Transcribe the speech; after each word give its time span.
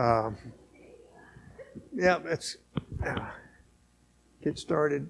Uh, 0.00 0.30
yeah, 1.94 2.18
let's 2.24 2.56
uh, 3.06 3.26
get 4.42 4.58
started. 4.58 5.06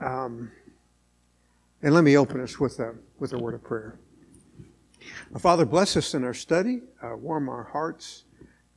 Um, 0.00 0.50
and 1.82 1.92
let 1.92 2.02
me 2.02 2.16
open 2.16 2.40
us 2.40 2.58
with 2.58 2.80
a, 2.80 2.94
with 3.18 3.34
a 3.34 3.38
word 3.38 3.52
of 3.52 3.62
prayer. 3.62 3.98
Father, 5.38 5.66
bless 5.66 5.94
us 5.98 6.14
in 6.14 6.24
our 6.24 6.32
study, 6.32 6.80
uh, 7.02 7.16
warm 7.16 7.50
our 7.50 7.64
hearts, 7.64 8.24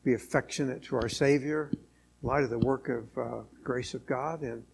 be 0.03 0.15
affectionate 0.15 0.83
to 0.83 0.97
our 0.97 1.07
Savior, 1.07 1.69
in 1.71 1.79
light 2.21 2.43
of 2.43 2.49
the 2.49 2.59
work 2.59 2.89
of 2.89 3.17
uh, 3.17 3.41
grace 3.63 3.93
of 3.93 4.05
God, 4.05 4.41
and 4.41 4.65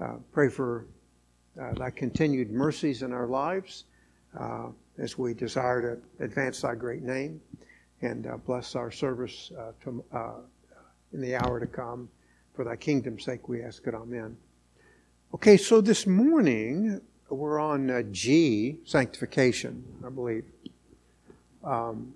uh, 0.00 0.14
pray 0.30 0.48
for 0.48 0.86
uh, 1.60 1.72
thy 1.72 1.90
continued 1.90 2.52
mercies 2.52 3.02
in 3.02 3.12
our 3.12 3.26
lives 3.26 3.86
uh, 4.38 4.68
as 4.98 5.18
we 5.18 5.34
desire 5.34 5.96
to 5.96 6.24
advance 6.24 6.60
thy 6.60 6.76
great 6.76 7.02
name 7.02 7.40
and 8.02 8.26
uh, 8.26 8.36
bless 8.38 8.74
our 8.74 8.90
service 8.90 9.52
uh, 9.58 9.72
to, 9.82 10.04
uh, 10.12 10.32
in 11.12 11.20
the 11.20 11.36
hour 11.36 11.60
to 11.60 11.66
come. 11.66 12.08
For 12.54 12.64
thy 12.64 12.76
kingdom's 12.76 13.24
sake, 13.24 13.48
we 13.48 13.62
ask 13.62 13.86
it. 13.86 13.94
Amen. 13.94 14.36
Okay, 15.34 15.56
so 15.56 15.80
this 15.80 16.06
morning 16.06 17.00
we're 17.28 17.60
on 17.60 17.90
uh, 17.90 18.02
G, 18.10 18.78
sanctification, 18.84 19.84
I 20.04 20.08
believe. 20.08 20.44
Um, 21.62 22.14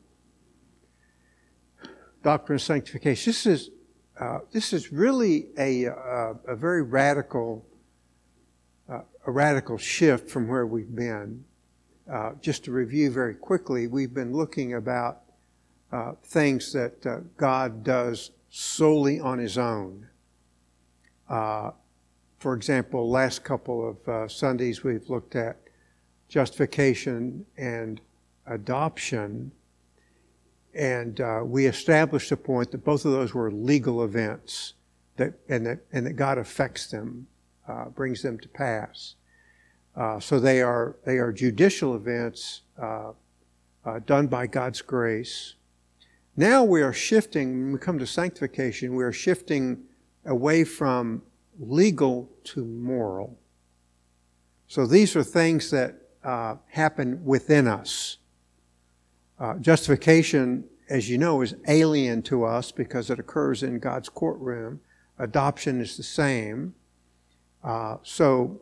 doctrine 2.23 2.57
of 2.57 2.63
sanctification. 2.63 3.31
This 3.31 3.47
is 3.47 3.71
uh, 4.19 4.39
this 4.53 4.73
is 4.73 4.93
really 4.93 5.49
a, 5.59 5.87
a, 5.87 6.55
very 6.55 6.83
radical 6.83 7.67
uh, 8.89 9.01
a 9.27 9.31
radical 9.31 9.77
shift 9.77 10.31
from 10.31 10.47
where 10.47 10.67
we've 10.67 10.95
been. 10.95 11.45
just 12.41 12.65
to 12.65 12.71
review 12.71 13.11
very 13.11 13.35
quickly, 13.35 13.87
we've 13.87 14.15
been 14.15 14.33
looking 14.33 14.75
about 14.75 15.24
uh, 15.95 16.13
things 16.25 16.73
that 16.73 17.07
uh, 17.07 17.21
God 17.37 17.85
does 17.85 18.33
solely 18.51 19.21
on 19.21 19.39
His 19.39 19.57
own. 19.57 20.09
Uh, 21.31 21.71
for 22.41 22.55
example, 22.55 23.09
last 23.09 23.45
couple 23.45 23.91
of 23.91 24.09
uh, 24.09 24.27
Sundays 24.27 24.83
we've 24.83 25.09
looked 25.09 25.37
at 25.37 25.57
justification 26.29 27.47
and 27.57 28.01
adoption, 28.47 29.53
and 30.75 31.21
uh, 31.21 31.43
we 31.45 31.67
established 31.67 32.31
the 32.31 32.37
point 32.37 32.73
that 32.73 32.85
both 32.85 33.05
of 33.05 33.13
those 33.13 33.33
were 33.33 33.53
legal 33.53 34.03
events, 34.03 34.75
that 35.17 35.35
and 35.49 35.65
that 35.65 35.79
and 35.93 36.05
that 36.07 36.15
God 36.15 36.39
affects 36.39 36.89
them, 36.89 37.29
brings 37.95 38.21
them 38.21 38.41
to 38.41 38.49
pass. 38.49 39.15
so 40.19 40.41
they 40.41 40.61
are 40.61 40.97
they 41.05 41.19
are 41.19 41.31
judicial 41.31 41.95
events 41.95 42.63
done 44.07 44.27
by 44.27 44.49
God's 44.49 44.83
grace 44.83 45.55
now 46.37 46.65
we 46.65 46.83
are 46.83 46.93
shifting, 46.93 47.65
when 47.65 47.73
we 47.73 47.79
come 47.79 47.99
to 47.99 48.07
sanctification, 48.07 48.95
we 48.95 49.05
are 49.05 49.13
shifting 49.13 49.85
away 50.25 50.65
from 50.65 51.23
legal 51.59 52.29
to 52.45 52.65
moral. 52.65 53.39
So 54.67 54.87
these 54.87 55.15
are 55.15 55.23
things 55.23 55.71
that 55.71 55.95
uh, 56.25 56.57
happen 56.69 57.25
within 57.25 57.69
us. 57.69 58.19
Uh, 59.39 59.55
justification, 59.59 60.65
as 60.89 61.09
you 61.09 61.19
know, 61.19 61.43
is 61.43 61.55
alien 61.69 62.23
to 62.23 62.45
us 62.45 62.73
because 62.73 63.11
it 63.11 63.19
occurs 63.19 63.63
in 63.63 63.79
God's 63.79 64.09
courtroom. 64.09 64.81
Adoption 65.19 65.81
is 65.81 65.97
the 65.97 66.03
same. 66.03 66.75
Uh, 67.63 67.99
so 68.03 68.61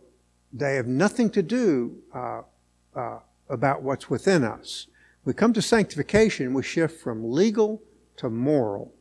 they 0.52 0.74
have 0.74 0.86
nothing 0.86 1.30
to 1.30 1.42
do 1.42 1.96
uh, 2.14 2.42
uh, 2.94 3.18
about 3.48 3.82
what's 3.82 4.10
within 4.10 4.44
us. 4.44 4.86
We 5.24 5.32
come 5.32 5.52
to 5.52 5.62
sanctification, 5.62 6.52
we 6.52 6.62
shift 6.62 7.00
from 7.00 7.32
legal 7.32 7.82
to 8.16 8.28
moral. 8.28 8.92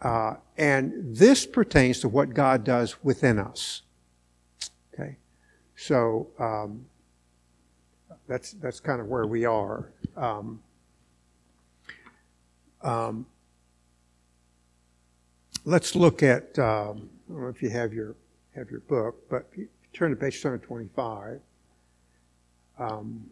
Uh, 0.00 0.34
and 0.58 0.92
this 1.16 1.46
pertains 1.46 2.00
to 2.00 2.08
what 2.08 2.34
God 2.34 2.64
does 2.64 3.04
within 3.04 3.38
us. 3.38 3.82
Okay? 4.92 5.16
So, 5.76 6.28
um, 6.40 6.86
that's, 8.26 8.52
that's 8.52 8.80
kind 8.80 9.00
of 9.00 9.06
where 9.06 9.26
we 9.26 9.44
are. 9.44 9.92
Um, 10.16 10.60
um, 12.82 13.26
let's 15.64 15.94
look 15.94 16.22
at, 16.22 16.58
um, 16.58 17.10
I 17.28 17.32
don't 17.32 17.42
know 17.42 17.48
if 17.48 17.62
you 17.62 17.70
have 17.70 17.92
your, 17.92 18.16
have 18.56 18.70
your 18.70 18.80
book, 18.80 19.28
but 19.28 19.48
turn 19.92 20.10
to 20.10 20.16
page 20.16 20.40
725. 20.40 21.40
Um, 22.78 23.30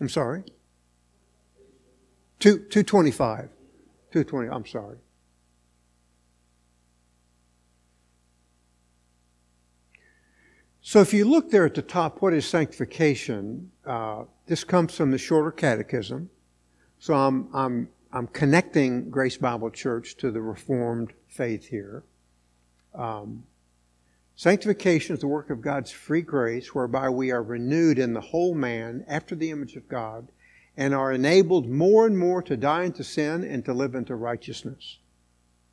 I'm 0.00 0.08
sorry? 0.08 0.42
Two, 2.38 2.58
225. 2.58 3.50
220, 4.12 4.48
I'm 4.48 4.66
sorry. 4.66 4.96
So 10.80 11.00
if 11.00 11.12
you 11.12 11.24
look 11.24 11.50
there 11.50 11.66
at 11.66 11.74
the 11.74 11.82
top, 11.82 12.22
what 12.22 12.32
is 12.32 12.46
sanctification? 12.46 13.70
Uh, 13.86 14.24
this 14.46 14.64
comes 14.64 14.96
from 14.96 15.10
the 15.10 15.18
Shorter 15.18 15.52
Catechism. 15.52 16.30
So 16.98 17.14
I'm, 17.14 17.48
I'm, 17.54 17.88
I'm 18.12 18.26
connecting 18.26 19.10
Grace 19.10 19.36
Bible 19.36 19.70
Church 19.70 20.16
to 20.16 20.30
the 20.30 20.40
Reformed 20.40 21.12
faith 21.28 21.68
here. 21.68 22.02
Um, 22.94 23.44
Sanctification 24.40 25.12
is 25.12 25.20
the 25.20 25.26
work 25.26 25.50
of 25.50 25.60
God's 25.60 25.90
free 25.90 26.22
grace 26.22 26.74
whereby 26.74 27.10
we 27.10 27.30
are 27.30 27.42
renewed 27.42 27.98
in 27.98 28.14
the 28.14 28.22
whole 28.22 28.54
man 28.54 29.04
after 29.06 29.34
the 29.34 29.50
image 29.50 29.76
of 29.76 29.86
God 29.86 30.28
and 30.78 30.94
are 30.94 31.12
enabled 31.12 31.68
more 31.68 32.06
and 32.06 32.18
more 32.18 32.40
to 32.44 32.56
die 32.56 32.84
into 32.84 33.04
sin 33.04 33.44
and 33.44 33.62
to 33.66 33.74
live 33.74 33.94
into 33.94 34.14
righteousness. 34.14 34.96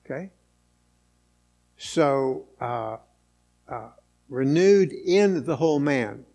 Okay? 0.05 0.31
So, 1.77 2.43
uh, 2.59 2.97
uh, 3.69 3.91
renewed 4.27 4.91
in 4.91 5.45
the 5.45 5.55
whole 5.55 5.79
man. 5.79 6.25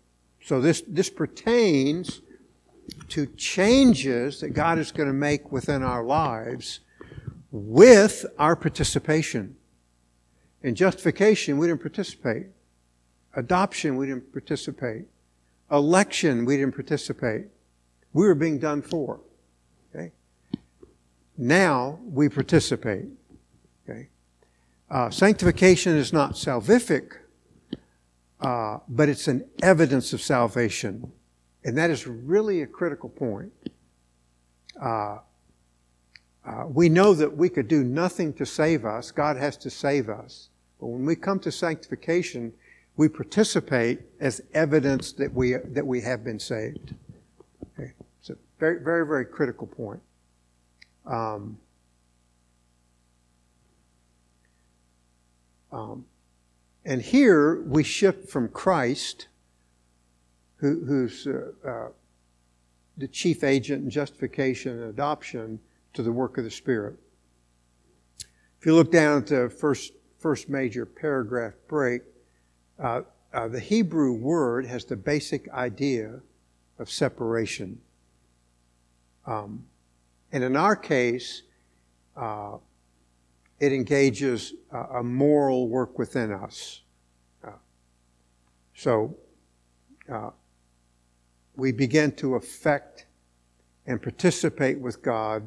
So 0.43 0.59
this, 0.59 0.81
this 0.87 1.11
pertains 1.11 2.21
to 3.09 3.27
changes 3.27 4.39
that 4.39 4.55
God 4.55 4.79
is 4.79 4.91
going 4.91 5.05
to 5.07 5.13
make 5.13 5.51
within 5.51 5.83
our 5.83 6.03
lives 6.03 6.79
with 7.51 8.25
our 8.39 8.55
participation. 8.55 9.55
In 10.63 10.75
justification, 10.75 11.57
we 11.57 11.67
didn't 11.67 11.81
participate. 11.81 12.47
Adoption, 13.35 13.97
we 13.97 14.07
didn't 14.07 14.31
participate. 14.31 15.05
Election, 15.69 16.45
we 16.45 16.57
didn't 16.57 16.73
participate. 16.73 17.47
We 18.13 18.25
were 18.25 18.35
being 18.35 18.59
done 18.59 18.81
for. 18.81 19.19
Okay? 19.93 20.11
Now 21.37 21.99
we 22.05 22.29
participate. 22.29 23.07
Okay? 23.83 24.07
Uh, 24.89 25.09
sanctification 25.09 25.97
is 25.97 26.13
not 26.13 26.33
salvific, 26.33 27.17
uh, 28.39 28.77
but 28.87 29.09
it's 29.09 29.27
an 29.27 29.45
evidence 29.61 30.13
of 30.13 30.21
salvation. 30.21 31.11
And 31.65 31.77
that 31.77 31.89
is 31.89 32.07
really 32.07 32.61
a 32.61 32.67
critical 32.67 33.09
point. 33.09 33.51
Uh, 34.81 35.17
uh, 36.45 36.65
we 36.67 36.89
know 36.89 37.13
that 37.13 37.35
we 37.35 37.49
could 37.49 37.67
do 37.67 37.83
nothing 37.83 38.33
to 38.33 38.45
save 38.45 38.85
us. 38.85 39.11
God 39.11 39.37
has 39.37 39.57
to 39.57 39.69
save 39.69 40.09
us. 40.09 40.49
But 40.83 40.89
when 40.89 41.05
we 41.05 41.15
come 41.15 41.39
to 41.39 41.49
sanctification, 41.49 42.51
we 42.97 43.07
participate 43.07 44.01
as 44.19 44.41
evidence 44.53 45.13
that 45.13 45.33
we, 45.33 45.53
that 45.53 45.87
we 45.87 46.01
have 46.01 46.25
been 46.25 46.41
saved. 46.41 46.93
Okay? 47.79 47.93
It's 48.19 48.31
a 48.31 48.35
very, 48.59 48.83
very, 48.83 49.07
very 49.07 49.23
critical 49.23 49.65
point. 49.65 50.01
Um, 51.05 51.57
um, 55.71 56.03
and 56.83 57.01
here 57.01 57.61
we 57.61 57.81
shift 57.81 58.27
from 58.27 58.49
Christ, 58.49 59.29
who, 60.57 60.83
who's 60.83 61.25
uh, 61.25 61.51
uh, 61.65 61.87
the 62.97 63.07
chief 63.07 63.45
agent 63.45 63.85
in 63.85 63.89
justification 63.89 64.81
and 64.81 64.89
adoption, 64.89 65.61
to 65.93 66.03
the 66.03 66.11
work 66.11 66.37
of 66.37 66.43
the 66.43 66.51
Spirit. 66.51 66.97
If 68.59 68.65
you 68.65 68.75
look 68.75 68.91
down 68.91 69.19
at 69.19 69.27
the 69.27 69.49
first 69.49 69.93
first 70.23 70.47
major 70.47 70.85
paragraph 70.85 71.51
break, 71.67 72.01
uh, 72.81 73.01
uh, 73.33 73.49
the 73.49 73.59
Hebrew 73.59 74.13
word 74.13 74.65
has 74.65 74.85
the 74.85 74.95
basic 74.95 75.49
idea 75.49 76.21
of 76.79 76.89
separation. 76.89 77.81
Um, 79.25 79.65
and 80.31 80.41
in 80.41 80.55
our 80.55 80.77
case, 80.77 81.41
uh, 82.15 82.55
it 83.59 83.73
engages 83.73 84.53
a 84.71 85.03
moral 85.03 85.67
work 85.67 85.99
within 85.99 86.31
us. 86.31 86.83
Uh, 87.45 87.51
so 88.73 89.17
uh, 90.09 90.29
we 91.57 91.73
begin 91.73 92.13
to 92.13 92.35
affect 92.35 93.07
and 93.85 94.01
participate 94.01 94.79
with 94.79 95.01
God 95.01 95.43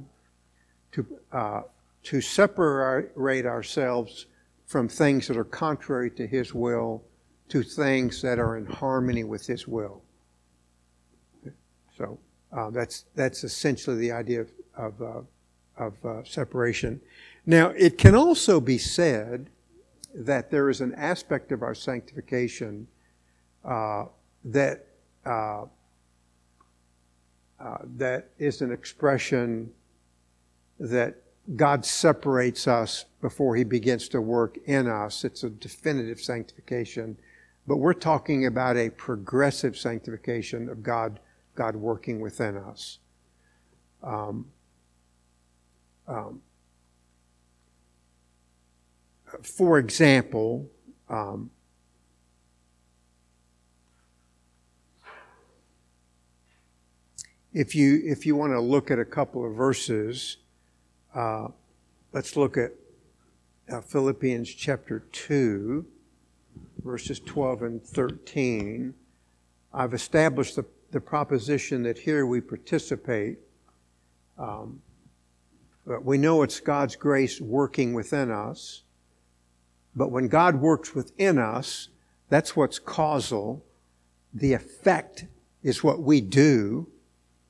to, 0.93 1.06
uh, 1.32 1.62
to 2.02 2.20
separate 2.20 3.46
ourselves 3.46 4.26
from 4.66 4.88
things 4.88 5.28
that 5.28 5.36
are 5.36 5.44
contrary 5.44 6.10
to 6.10 6.26
His 6.26 6.52
will 6.52 7.04
to 7.48 7.62
things 7.62 8.20
that 8.22 8.38
are 8.38 8.56
in 8.56 8.66
harmony 8.66 9.24
with 9.24 9.46
His 9.46 9.66
will. 9.68 10.02
So 11.96 12.18
uh, 12.52 12.70
that's 12.70 13.04
that's 13.14 13.44
essentially 13.44 13.96
the 13.96 14.12
idea 14.12 14.42
of 14.42 14.50
of, 14.76 15.02
uh, 15.02 15.20
of 15.76 16.04
uh, 16.04 16.24
separation. 16.24 17.00
Now, 17.46 17.68
it 17.70 17.98
can 17.98 18.14
also 18.14 18.60
be 18.60 18.78
said 18.78 19.50
that 20.14 20.50
there 20.50 20.70
is 20.70 20.80
an 20.80 20.94
aspect 20.94 21.52
of 21.52 21.62
our 21.62 21.74
sanctification 21.74 22.88
uh, 23.64 24.06
that 24.44 24.86
uh, 25.24 25.64
uh, 27.58 27.78
that 27.96 28.30
is 28.38 28.60
an 28.60 28.70
expression 28.70 29.70
that 30.78 31.22
God 31.54 31.84
separates 31.84 32.66
us 32.66 33.04
before 33.20 33.54
He 33.54 33.62
begins 33.62 34.08
to 34.08 34.20
work 34.20 34.58
in 34.64 34.88
us. 34.88 35.25
It's 35.25 35.44
a 35.44 35.50
definitive 35.50 36.20
sanctification, 36.20 37.16
but 37.66 37.76
we're 37.76 37.93
talking 37.93 38.46
about 38.46 38.76
a 38.76 38.90
progressive 38.90 39.76
sanctification 39.76 40.69
of 40.69 40.82
God, 40.82 41.20
God 41.54 41.76
working 41.76 42.20
within 42.20 42.56
us. 42.56 42.98
Um, 44.02 44.46
um, 46.08 46.43
for 49.43 49.78
example, 49.78 50.69
um, 51.08 51.50
if 57.52 57.75
you 57.75 58.00
if 58.04 58.26
you 58.26 58.37
want 58.37 58.52
to 58.52 58.60
look 58.60 58.90
at 58.90 58.98
a 58.98 59.04
couple 59.04 59.44
of 59.44 59.54
verses, 59.54 60.37
uh, 61.16 61.48
let's 62.12 62.36
look 62.36 62.58
at 62.58 62.72
uh, 63.72 63.80
Philippians 63.80 64.52
chapter 64.52 65.00
two, 65.12 65.86
verses 66.84 67.18
twelve 67.20 67.62
and 67.62 67.82
thirteen. 67.82 68.92
I've 69.72 69.94
established 69.94 70.56
the, 70.56 70.66
the 70.90 71.00
proposition 71.00 71.82
that 71.84 71.98
here 71.98 72.26
we 72.26 72.42
participate. 72.42 73.38
Um, 74.38 74.82
but 75.86 76.04
we 76.04 76.18
know 76.18 76.42
it's 76.42 76.60
God's 76.60 76.96
grace 76.96 77.40
working 77.40 77.94
within 77.94 78.30
us. 78.30 78.82
But 79.94 80.10
when 80.10 80.28
God 80.28 80.60
works 80.60 80.94
within 80.94 81.38
us, 81.38 81.88
that's 82.28 82.54
what's 82.54 82.78
causal. 82.78 83.64
The 84.34 84.52
effect 84.52 85.24
is 85.62 85.82
what 85.82 86.02
we 86.02 86.20
do. 86.20 86.88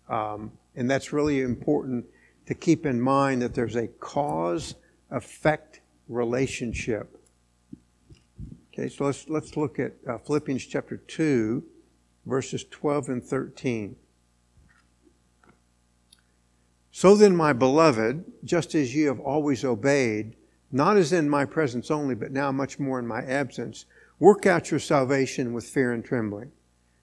Um, 0.08 0.52
and 0.76 0.88
that's 0.88 1.12
really 1.12 1.40
important 1.40 2.04
to 2.46 2.54
keep 2.54 2.86
in 2.86 3.00
mind 3.00 3.42
that 3.42 3.54
there's 3.54 3.76
a 3.76 3.88
cause 3.88 4.76
effect 5.10 5.80
relationship. 6.08 7.20
Okay, 8.72 8.88
so 8.88 9.04
let's, 9.04 9.28
let's 9.28 9.56
look 9.56 9.78
at 9.78 9.94
uh, 10.08 10.18
Philippians 10.18 10.64
chapter 10.66 10.96
2, 10.96 11.64
verses 12.26 12.64
12 12.64 13.08
and 13.08 13.24
13. 13.24 13.96
So 16.90 17.14
then, 17.14 17.36
my 17.36 17.52
beloved, 17.52 18.24
just 18.44 18.74
as 18.74 18.94
ye 18.94 19.02
have 19.02 19.20
always 19.20 19.64
obeyed, 19.64 20.36
not 20.72 20.96
as 20.96 21.12
in 21.12 21.28
my 21.28 21.44
presence 21.44 21.90
only, 21.90 22.14
but 22.14 22.32
now 22.32 22.50
much 22.52 22.78
more 22.78 22.98
in 22.98 23.06
my 23.06 23.22
absence. 23.22 23.86
Work 24.18 24.46
out 24.46 24.70
your 24.70 24.80
salvation 24.80 25.52
with 25.52 25.66
fear 25.66 25.92
and 25.92 26.04
trembling. 26.04 26.52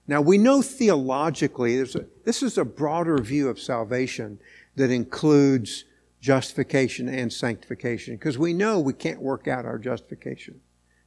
Now 0.06 0.20
we 0.20 0.36
know 0.36 0.62
theologically, 0.62 1.80
a, 1.80 1.86
this 2.24 2.42
is 2.42 2.58
a 2.58 2.64
broader 2.64 3.18
view 3.18 3.48
of 3.48 3.58
salvation 3.58 4.38
that 4.76 4.90
includes 4.90 5.84
justification 6.20 7.08
and 7.08 7.32
sanctification, 7.32 8.16
because 8.16 8.38
we 8.38 8.52
know 8.52 8.80
we 8.80 8.92
can't 8.92 9.20
work 9.20 9.46
out 9.46 9.64
our 9.64 9.78
justification. 9.78 10.60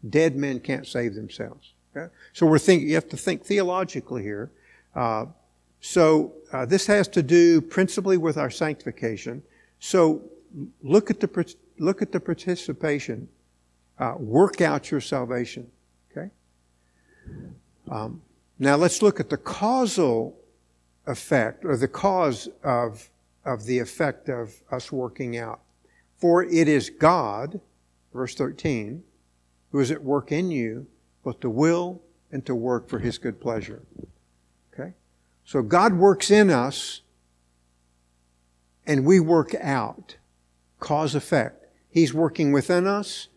Dead 0.07 0.35
men 0.35 0.59
can't 0.59 0.85
save 0.85 1.15
themselves. 1.15 1.73
Okay? 1.95 2.13
So 2.33 2.45
we're 2.45 2.59
thinking, 2.59 2.87
you 2.87 2.95
have 2.95 3.09
to 3.09 3.17
think 3.17 3.43
theologically 3.43 4.21
here. 4.21 4.51
Uh, 4.95 5.25
so 5.81 6.33
uh, 6.53 6.65
this 6.65 6.85
has 6.87 7.07
to 7.09 7.23
do 7.23 7.61
principally 7.61 8.17
with 8.17 8.37
our 8.37 8.49
sanctification. 8.49 9.43
So 9.79 10.21
look 10.81 11.09
at 11.09 11.19
the 11.19 11.55
look 11.79 12.01
at 12.01 12.11
the 12.11 12.19
participation. 12.19 13.27
Uh, 13.99 14.15
work 14.17 14.61
out 14.61 14.91
your 14.91 15.01
salvation. 15.01 15.69
Okay? 16.11 16.29
Um, 17.89 18.21
now 18.59 18.75
let's 18.75 19.01
look 19.01 19.19
at 19.19 19.29
the 19.29 19.37
causal 19.37 20.37
effect, 21.05 21.65
or 21.65 21.77
the 21.77 21.87
cause 21.87 22.49
of, 22.63 23.09
of 23.47 23.65
the 23.65 23.79
effect 23.79 24.29
of 24.29 24.61
us 24.69 24.91
working 24.91 25.37
out. 25.37 25.61
For 26.17 26.43
it 26.43 26.67
is 26.67 26.89
God, 26.89 27.61
verse 28.13 28.35
13, 28.35 29.03
who 29.71 29.79
is 29.79 29.89
at 29.89 30.03
work 30.03 30.31
in 30.31 30.51
you, 30.51 30.87
both 31.23 31.39
to 31.39 31.49
will 31.49 32.01
and 32.31 32.45
to 32.45 32.53
work 32.53 32.89
for 32.89 32.99
his 32.99 33.17
good 33.17 33.39
pleasure. 33.39 33.83
Okay? 34.73 34.93
So 35.45 35.61
God 35.61 35.93
works 35.93 36.29
in 36.29 36.49
us, 36.49 37.01
and 38.85 39.05
we 39.05 39.19
work 39.19 39.55
out. 39.55 40.17
Cause 40.79 41.15
effect. 41.15 41.65
He's 41.89 42.13
working 42.13 42.51
within 42.51 42.85
us, 42.85 43.29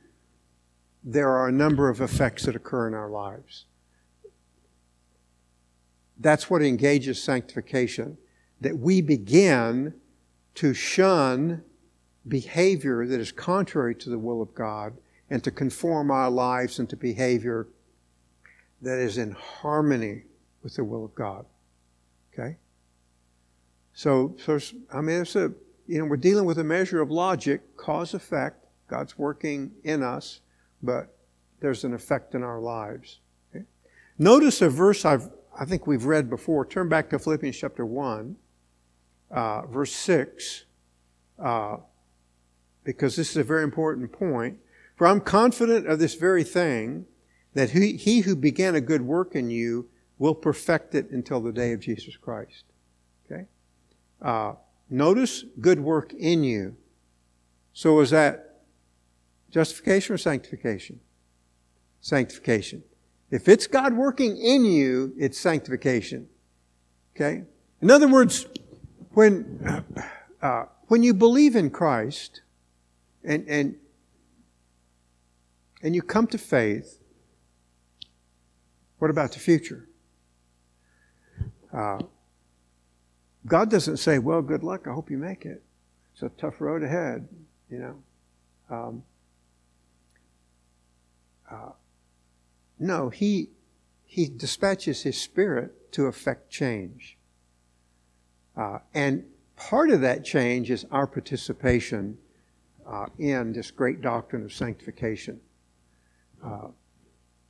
there 1.02 1.30
are 1.30 1.48
a 1.48 1.52
number 1.52 1.88
of 1.88 2.00
effects 2.00 2.44
that 2.44 2.56
occur 2.56 2.86
in 2.88 2.94
our 2.94 3.08
lives. 3.08 3.64
That's 6.18 6.50
what 6.50 6.62
engages 6.62 7.22
sanctification, 7.22 8.18
that 8.60 8.78
we 8.78 9.00
begin 9.00 9.94
to 10.56 10.74
shun 10.74 11.62
behavior 12.28 13.06
that 13.06 13.20
is 13.20 13.32
contrary 13.32 13.94
to 13.94 14.10
the 14.10 14.18
will 14.18 14.42
of 14.42 14.54
God 14.54 14.94
and 15.30 15.42
to 15.44 15.50
conform 15.50 16.10
our 16.10 16.30
lives 16.30 16.78
into 16.78 16.96
behavior 16.96 17.68
that 18.82 18.98
is 18.98 19.18
in 19.18 19.32
harmony 19.32 20.22
with 20.62 20.74
the 20.74 20.84
will 20.84 21.04
of 21.04 21.14
God. 21.14 21.46
Okay? 22.32 22.56
So, 23.92 24.36
so 24.44 24.58
I 24.92 25.00
mean, 25.00 25.22
it's 25.22 25.36
a 25.36 25.52
you 25.90 25.98
know, 25.98 26.04
we're 26.04 26.16
dealing 26.16 26.44
with 26.44 26.58
a 26.58 26.64
measure 26.64 27.00
of 27.00 27.10
logic, 27.10 27.76
cause 27.76 28.14
effect. 28.14 28.64
God's 28.86 29.18
working 29.18 29.72
in 29.82 30.04
us, 30.04 30.40
but 30.82 31.16
there's 31.58 31.82
an 31.82 31.94
effect 31.94 32.36
in 32.36 32.44
our 32.44 32.60
lives. 32.60 33.18
Okay? 33.52 33.64
Notice 34.16 34.62
a 34.62 34.68
verse 34.68 35.04
I've, 35.04 35.30
I 35.58 35.64
think 35.64 35.88
we've 35.88 36.04
read 36.04 36.30
before. 36.30 36.64
Turn 36.64 36.88
back 36.88 37.10
to 37.10 37.18
Philippians 37.18 37.56
chapter 37.56 37.84
1, 37.84 38.36
uh, 39.30 39.66
verse 39.66 39.92
6, 39.92 40.64
uh, 41.38 41.76
because 42.84 43.16
this 43.16 43.30
is 43.30 43.36
a 43.36 43.44
very 43.44 43.62
important 43.62 44.12
point. 44.12 44.58
For 44.96 45.06
I'm 45.06 45.20
confident 45.20 45.86
of 45.86 45.98
this 45.98 46.14
very 46.14 46.44
thing, 46.44 47.06
that 47.54 47.70
he, 47.70 47.96
he 47.96 48.20
who 48.20 48.36
began 48.36 48.74
a 48.74 48.80
good 48.80 49.02
work 49.02 49.34
in 49.34 49.50
you 49.50 49.88
will 50.18 50.34
perfect 50.34 50.94
it 50.94 51.10
until 51.10 51.40
the 51.40 51.52
day 51.52 51.72
of 51.72 51.80
Jesus 51.80 52.16
Christ. 52.16 52.64
Okay? 53.30 53.46
Uh, 54.20 54.54
Notice 54.90 55.44
good 55.60 55.78
work 55.78 56.12
in 56.12 56.42
you. 56.42 56.76
So 57.72 58.00
is 58.00 58.10
that 58.10 58.62
justification 59.50 60.14
or 60.14 60.18
sanctification? 60.18 60.98
Sanctification. 62.00 62.82
If 63.30 63.48
it's 63.48 63.68
God 63.68 63.94
working 63.94 64.36
in 64.36 64.64
you, 64.64 65.14
it's 65.16 65.38
sanctification. 65.38 66.28
Okay? 67.14 67.44
In 67.80 67.90
other 67.90 68.08
words, 68.08 68.46
when, 69.12 69.84
uh, 70.42 70.64
when 70.86 71.02
you 71.02 71.14
believe 71.14 71.56
in 71.56 71.70
Christ 71.70 72.42
and, 73.24 73.46
and, 73.48 73.76
and 75.82 75.94
you 75.94 76.02
come 76.02 76.26
to 76.28 76.38
faith, 76.38 76.98
what 78.98 79.10
about 79.10 79.32
the 79.32 79.38
future? 79.38 79.88
Uh, 81.72 82.00
God 83.46 83.70
doesn't 83.70 83.96
say, 83.96 84.18
well, 84.18 84.42
good 84.42 84.62
luck, 84.62 84.86
I 84.86 84.92
hope 84.92 85.10
you 85.10 85.18
make 85.18 85.44
it. 85.46 85.62
It's 86.12 86.22
a 86.22 86.28
tough 86.28 86.60
road 86.60 86.82
ahead, 86.82 87.28
you 87.70 87.78
know. 87.78 87.96
Um, 88.68 89.02
uh, 91.50 91.70
no, 92.78 93.08
he, 93.08 93.50
he 94.04 94.26
dispatches 94.28 95.02
his 95.02 95.20
spirit 95.20 95.92
to 95.92 96.06
effect 96.06 96.50
change. 96.50 97.16
Uh, 98.60 98.78
and 98.92 99.24
part 99.56 99.88
of 99.88 100.02
that 100.02 100.22
change 100.22 100.70
is 100.70 100.84
our 100.90 101.06
participation 101.06 102.18
uh, 102.86 103.06
in 103.18 103.54
this 103.54 103.70
great 103.70 104.02
doctrine 104.02 104.44
of 104.44 104.52
sanctification. 104.52 105.40
Uh, 106.44 106.68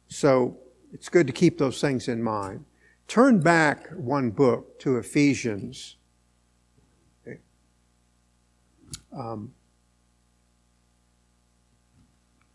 so 0.07 0.57
it's 0.93 1.09
good 1.09 1.26
to 1.26 1.33
keep 1.33 1.59
those 1.59 1.81
things 1.81 2.07
in 2.07 2.23
mind. 2.23 2.64
Turn 3.09 3.40
back 3.40 3.88
one 3.90 4.31
book 4.31 4.79
to 4.79 4.99
Ephesians. 4.99 5.97
Um, 9.12 9.52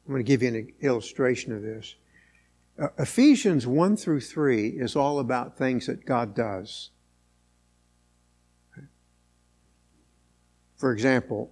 I'm 0.06 0.14
going 0.14 0.20
to 0.20 0.24
give 0.24 0.42
you 0.42 0.48
an 0.48 0.74
illustration 0.80 1.54
of 1.54 1.62
this. 1.62 1.96
Uh, 2.80 2.88
Ephesians 3.00 3.68
1 3.68 3.98
through 3.98 4.22
3 4.22 4.70
is 4.70 4.96
all 4.96 5.20
about 5.20 5.58
things 5.58 5.88
that 5.88 6.06
God 6.06 6.34
does. 6.34 6.92
For 10.86 10.92
example, 10.92 11.52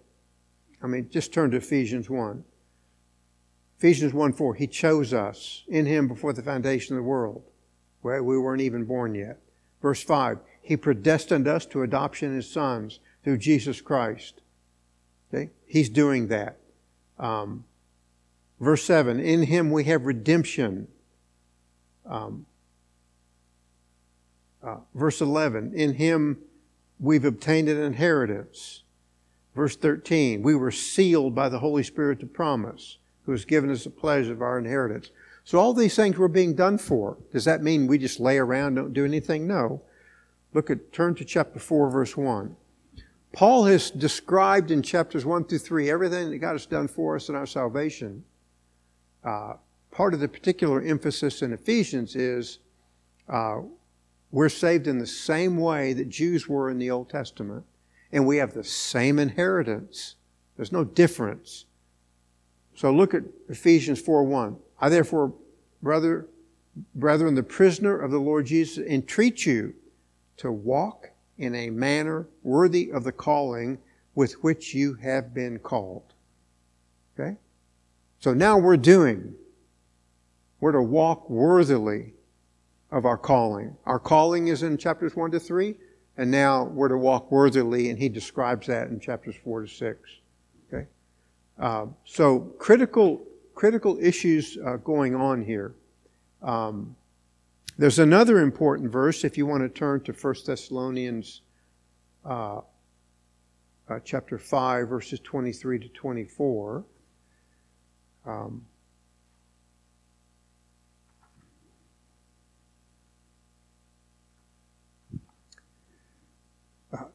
I 0.79 0.85
mean, 0.85 1.09
just 1.09 1.33
turn 1.33 1.49
to 1.49 1.57
Ephesians 1.57 2.07
1. 2.07 2.43
Ephesians 3.79 4.13
1 4.13 4.31
4, 4.31 4.53
He 4.53 4.67
chose 4.67 5.11
us 5.11 5.63
in 5.67 5.87
Him 5.87 6.07
before 6.07 6.33
the 6.33 6.43
foundation 6.43 6.95
of 6.95 6.99
the 6.99 7.09
world 7.09 7.41
where 8.01 8.21
we 8.23 8.37
weren't 8.37 8.61
even 8.61 8.83
born 8.85 9.15
yet. 9.15 9.39
Verse 9.81 10.03
5 10.03 10.37
He 10.61 10.77
predestined 10.77 11.47
us 11.47 11.65
to 11.65 11.81
adoption 11.81 12.37
as 12.37 12.47
sons 12.47 12.99
through 13.23 13.39
Jesus 13.39 13.81
Christ. 13.81 14.41
Okay? 15.33 15.49
He's 15.65 15.89
doing 15.89 16.27
that. 16.27 16.59
Um, 17.17 17.65
verse 18.59 18.83
7 18.83 19.19
In 19.19 19.41
him 19.41 19.71
we 19.71 19.85
have 19.85 20.05
redemption. 20.05 20.89
Um, 22.05 22.45
uh, 24.61 24.77
verse 24.93 25.21
11 25.21 25.73
In 25.73 25.95
him 25.95 26.37
we've 26.99 27.25
obtained 27.25 27.67
an 27.67 27.81
inheritance. 27.81 28.83
Verse 29.55 29.75
13 29.75 30.41
We 30.41 30.55
were 30.55 30.71
sealed 30.71 31.35
by 31.35 31.49
the 31.49 31.59
Holy 31.59 31.83
Spirit 31.83 32.19
to 32.21 32.25
promise, 32.25 32.97
who 33.25 33.31
has 33.31 33.45
given 33.45 33.69
us 33.69 33.83
the 33.83 33.89
pleasure 33.89 34.33
of 34.33 34.41
our 34.41 34.57
inheritance. 34.57 35.11
So 35.43 35.59
all 35.59 35.73
these 35.73 35.95
things 35.95 36.17
were 36.17 36.29
being 36.29 36.55
done 36.55 36.77
for. 36.77 37.17
Does 37.31 37.45
that 37.45 37.61
mean 37.61 37.87
we 37.87 37.97
just 37.97 38.19
lay 38.19 38.37
around, 38.37 38.75
don't 38.75 38.93
do 38.93 39.03
anything? 39.03 39.45
No. 39.45 39.81
Look 40.53 40.69
at, 40.69 40.93
turn 40.93 41.15
to 41.15 41.25
chapter 41.25 41.59
4, 41.59 41.89
verse 41.89 42.15
1. 42.15 42.55
Paul 43.33 43.65
has 43.65 43.89
described 43.89 44.71
in 44.71 44.83
chapters 44.83 45.25
1 45.25 45.45
through 45.45 45.57
3 45.57 45.89
everything 45.89 46.29
that 46.29 46.37
God 46.37 46.51
has 46.51 46.67
done 46.67 46.87
for 46.87 47.15
us 47.15 47.29
in 47.29 47.35
our 47.35 47.47
salvation. 47.47 48.23
Uh, 49.23 49.53
part 49.91 50.13
of 50.13 50.19
the 50.19 50.27
particular 50.27 50.81
emphasis 50.81 51.41
in 51.41 51.51
Ephesians 51.51 52.15
is 52.15 52.59
uh, 53.27 53.61
we're 54.31 54.49
saved 54.49 54.87
in 54.87 54.99
the 54.99 55.07
same 55.07 55.57
way 55.57 55.93
that 55.93 56.09
Jews 56.09 56.47
were 56.47 56.69
in 56.69 56.77
the 56.77 56.91
Old 56.91 57.09
Testament, 57.09 57.65
and 58.13 58.27
we 58.27 58.37
have 58.37 58.53
the 58.53 58.63
same 58.63 59.17
inheritance. 59.17 60.15
There's 60.55 60.71
no 60.71 60.85
difference. 60.85 61.65
So 62.75 62.91
look 62.91 63.13
at 63.13 63.23
Ephesians 63.49 63.99
4 63.99 64.23
1. 64.23 64.55
I 64.79 64.89
therefore, 64.89 65.33
brother, 65.81 66.27
brethren, 66.93 67.33
the 67.35 67.43
prisoner 67.43 67.99
of 67.99 68.11
the 68.11 68.19
Lord 68.19 68.45
Jesus, 68.45 68.85
entreat 68.85 69.45
you 69.45 69.73
to 70.37 70.51
walk 70.51 71.09
in 71.37 71.55
a 71.55 71.71
manner 71.71 72.27
worthy 72.43 72.91
of 72.91 73.03
the 73.03 73.11
calling 73.11 73.79
with 74.15 74.43
which 74.43 74.75
you 74.75 74.93
have 74.95 75.33
been 75.33 75.57
called. 75.57 76.13
Okay? 77.19 77.37
So 78.19 78.33
now 78.33 78.59
we're 78.59 78.77
doing. 78.77 79.33
We're 80.59 80.73
to 80.73 80.81
walk 80.83 81.29
worthily 81.29 82.13
of 82.91 83.05
our 83.05 83.17
calling. 83.17 83.75
Our 83.85 83.99
calling 83.99 84.47
is 84.47 84.61
in 84.61 84.77
chapters 84.77 85.15
1 85.15 85.31
to 85.31 85.39
3, 85.39 85.75
and 86.17 86.29
now 86.29 86.65
we're 86.65 86.89
to 86.89 86.97
walk 86.97 87.31
worthily, 87.31 87.89
and 87.89 87.97
he 87.97 88.09
describes 88.09 88.67
that 88.67 88.89
in 88.89 88.99
chapters 88.99 89.35
4 89.43 89.61
to 89.61 89.67
6. 89.67 89.99
Okay? 90.67 90.87
Uh, 91.59 91.87
so 92.05 92.39
critical, 92.59 93.25
critical 93.55 93.97
issues 93.99 94.57
uh, 94.65 94.77
going 94.77 95.15
on 95.15 95.43
here. 95.43 95.73
Um, 96.41 96.95
there's 97.77 97.99
another 97.99 98.39
important 98.39 98.91
verse 98.91 99.23
if 99.23 99.37
you 99.37 99.47
want 99.47 99.63
to 99.63 99.69
turn 99.69 100.01
to 100.01 100.13
1 100.13 100.35
Thessalonians 100.45 101.41
uh, 102.23 102.61
uh, 103.89 103.99
chapter 104.03 104.37
5, 104.37 104.87
verses 104.87 105.19
23 105.19 105.79
to 105.79 105.87
24. 105.89 106.85
Um, 108.25 108.65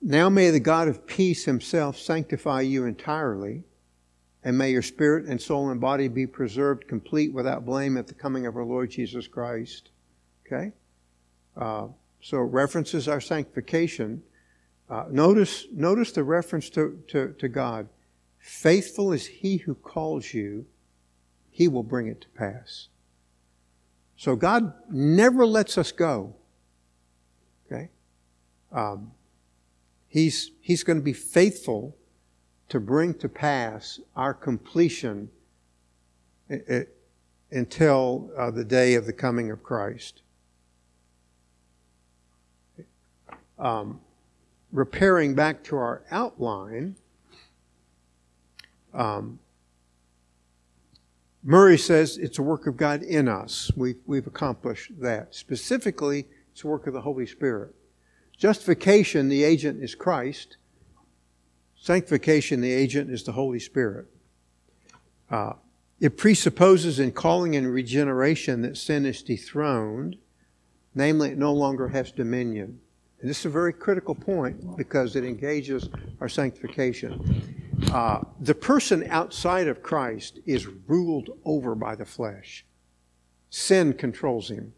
now 0.03 0.29
may 0.29 0.51
the 0.51 0.61
God 0.61 0.89
of 0.89 1.07
peace 1.07 1.45
himself 1.45 1.99
sanctify 1.99 2.63
you 2.63 2.85
entirely, 2.85 3.65
and 4.43 4.57
may 4.57 4.71
your 4.71 4.83
spirit 4.83 5.27
and 5.27 5.41
soul 5.41 5.71
and 5.71 5.81
body 5.81 6.09
be 6.09 6.27
preserved 6.27 6.89
complete 6.89 7.33
without 7.33 7.67
blame 7.67 7.97
at 7.97 8.07
the 8.07 8.15
coming 8.15 8.47
of 8.47 8.57
our 8.57 8.65
Lord 8.65 8.91
Jesus 8.91 9.29
Christ. 9.29 9.91
Okay? 10.47 10.73
Uh, 11.57 11.89
so 12.21 12.39
references 12.39 13.09
our 13.09 13.21
sanctification. 13.21 14.23
Uh, 14.89 15.05
notice, 15.11 15.67
notice 15.73 16.13
the 16.13 16.25
reference 16.25 16.71
to, 16.71 17.03
to, 17.09 17.35
to 17.39 17.49
God. 17.49 17.89
Faithful 18.39 19.13
is 19.13 19.27
he 19.27 19.59
who 19.59 19.75
calls 19.75 20.33
you, 20.33 20.65
he 21.51 21.69
will 21.69 21.83
bring 21.83 22.07
it 22.07 22.21
to 22.23 22.29
pass. 22.29 22.89
So 24.17 24.35
God 24.35 24.73
never 24.91 25.45
lets 25.47 25.77
us 25.77 25.93
go. 25.93 26.35
Okay? 27.67 27.91
Um, 28.73 29.13
he's, 30.19 30.51
he's 30.61 30.85
going 30.85 30.99
to 30.99 31.05
be 31.05 31.13
faithful 31.13 31.97
to 32.69 32.81
bring 32.81 33.15
to 33.15 33.29
pass 33.29 34.01
our 34.15 34.35
completion 34.35 35.31
until 37.51 38.31
uh, 38.37 38.51
the 38.51 38.65
day 38.65 38.95
of 38.95 39.07
the 39.07 39.13
coming 39.13 39.51
of 39.51 39.63
Christ. 39.63 40.23
um, 43.59 44.01
repairing 44.73 45.35
back 45.35 45.63
to 45.65 45.77
our 45.77 46.03
outline, 46.11 46.97
um, 48.95 49.39
Murray 51.43 51.79
says 51.79 52.19
it's 52.19 52.39
a 52.39 52.43
work 52.43 52.67
of 52.67 52.77
God 52.77 53.03
in 53.03 53.29
us. 53.29 53.71
We've, 53.77 53.99
we've 54.07 54.27
accomplished 54.27 54.93
that. 55.01 55.35
Specifically, 55.35 56.27
it's 56.53 56.65
a 56.65 56.67
work 56.67 56.87
of 56.87 56.95
the 56.95 57.01
Holy 57.01 57.27
Spirit. 57.27 57.75
Justification, 58.39 59.29
the 59.29 59.43
agent 59.43 59.83
is 59.83 59.97
Christ. 59.97 60.57
Sanctification, 61.77 62.61
the 62.61 62.73
agent 62.73 63.11
is 63.11 63.25
the 63.25 63.33
Holy 63.33 63.59
Spirit. 63.59 64.07
Uh, 65.29 65.55
it 66.01 66.17
presupposes 66.17 67.01
in 67.01 67.11
calling 67.11 67.57
and 67.57 67.73
regeneration 67.73 68.63
that 68.63 68.77
sin 68.77 69.05
is 69.05 69.23
dethroned, 69.23 70.17
namely, 70.95 71.31
it 71.31 71.39
no 71.39 71.53
longer 71.53 71.89
has 71.89 72.13
dominion. 72.13 72.81
And 73.21 73.29
this 73.29 73.41
is 73.41 73.47
a 73.47 73.51
very 73.51 73.73
critical 73.73 74.15
point 74.15 74.77
because 74.77 75.17
it 75.17 75.25
engages 75.25 75.89
our 76.21 76.29
sanctification. 76.29 77.43
Uh, 77.93 78.21
the 78.41 78.55
person 78.55 79.05
outside 79.11 79.67
of 79.67 79.83
Christ 79.83 80.39
is 80.47 80.69
ruled 80.87 81.31
over 81.45 81.75
by 81.75 81.97
the 81.97 82.05
flesh. 82.05 82.65
Sin 83.51 83.93
controls 83.93 84.49
him. 84.49 84.73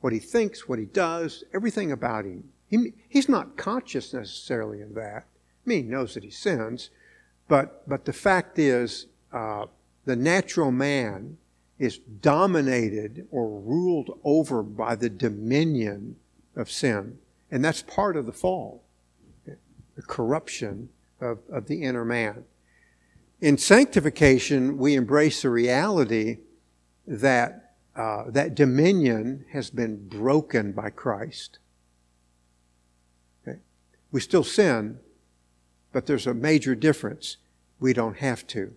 What 0.00 0.12
he 0.12 0.18
thinks, 0.18 0.68
what 0.68 0.80
he 0.80 0.86
does, 0.86 1.44
everything 1.52 1.92
about 1.92 2.24
him. 2.24 2.50
He, 2.74 2.92
he's 3.08 3.28
not 3.28 3.56
conscious 3.56 4.12
necessarily 4.12 4.80
of 4.82 4.94
that. 4.94 5.26
I 5.26 5.68
mean, 5.68 5.84
he 5.84 5.90
knows 5.90 6.14
that 6.14 6.24
he 6.24 6.30
sins, 6.30 6.90
but, 7.46 7.88
but 7.88 8.04
the 8.04 8.12
fact 8.12 8.58
is, 8.58 9.06
uh, 9.32 9.66
the 10.04 10.16
natural 10.16 10.72
man 10.72 11.38
is 11.78 11.98
dominated 11.98 13.26
or 13.30 13.48
ruled 13.48 14.18
over 14.24 14.62
by 14.62 14.96
the 14.96 15.08
dominion 15.08 16.16
of 16.56 16.70
sin. 16.70 17.18
And 17.50 17.64
that's 17.64 17.82
part 17.82 18.16
of 18.16 18.26
the 18.26 18.32
fall, 18.32 18.82
the 19.46 20.02
corruption 20.02 20.88
of, 21.20 21.38
of 21.50 21.66
the 21.66 21.82
inner 21.82 22.04
man. 22.04 22.44
In 23.40 23.56
sanctification, 23.56 24.78
we 24.78 24.94
embrace 24.94 25.42
the 25.42 25.50
reality 25.50 26.38
that 27.06 27.60
uh, 27.96 28.24
that 28.28 28.56
dominion 28.56 29.44
has 29.52 29.70
been 29.70 30.08
broken 30.08 30.72
by 30.72 30.90
Christ. 30.90 31.58
We 34.14 34.20
still 34.20 34.44
sin, 34.44 35.00
but 35.90 36.06
there's 36.06 36.28
a 36.28 36.34
major 36.34 36.76
difference. 36.76 37.38
We 37.80 37.92
don't 37.92 38.18
have 38.18 38.46
to. 38.46 38.72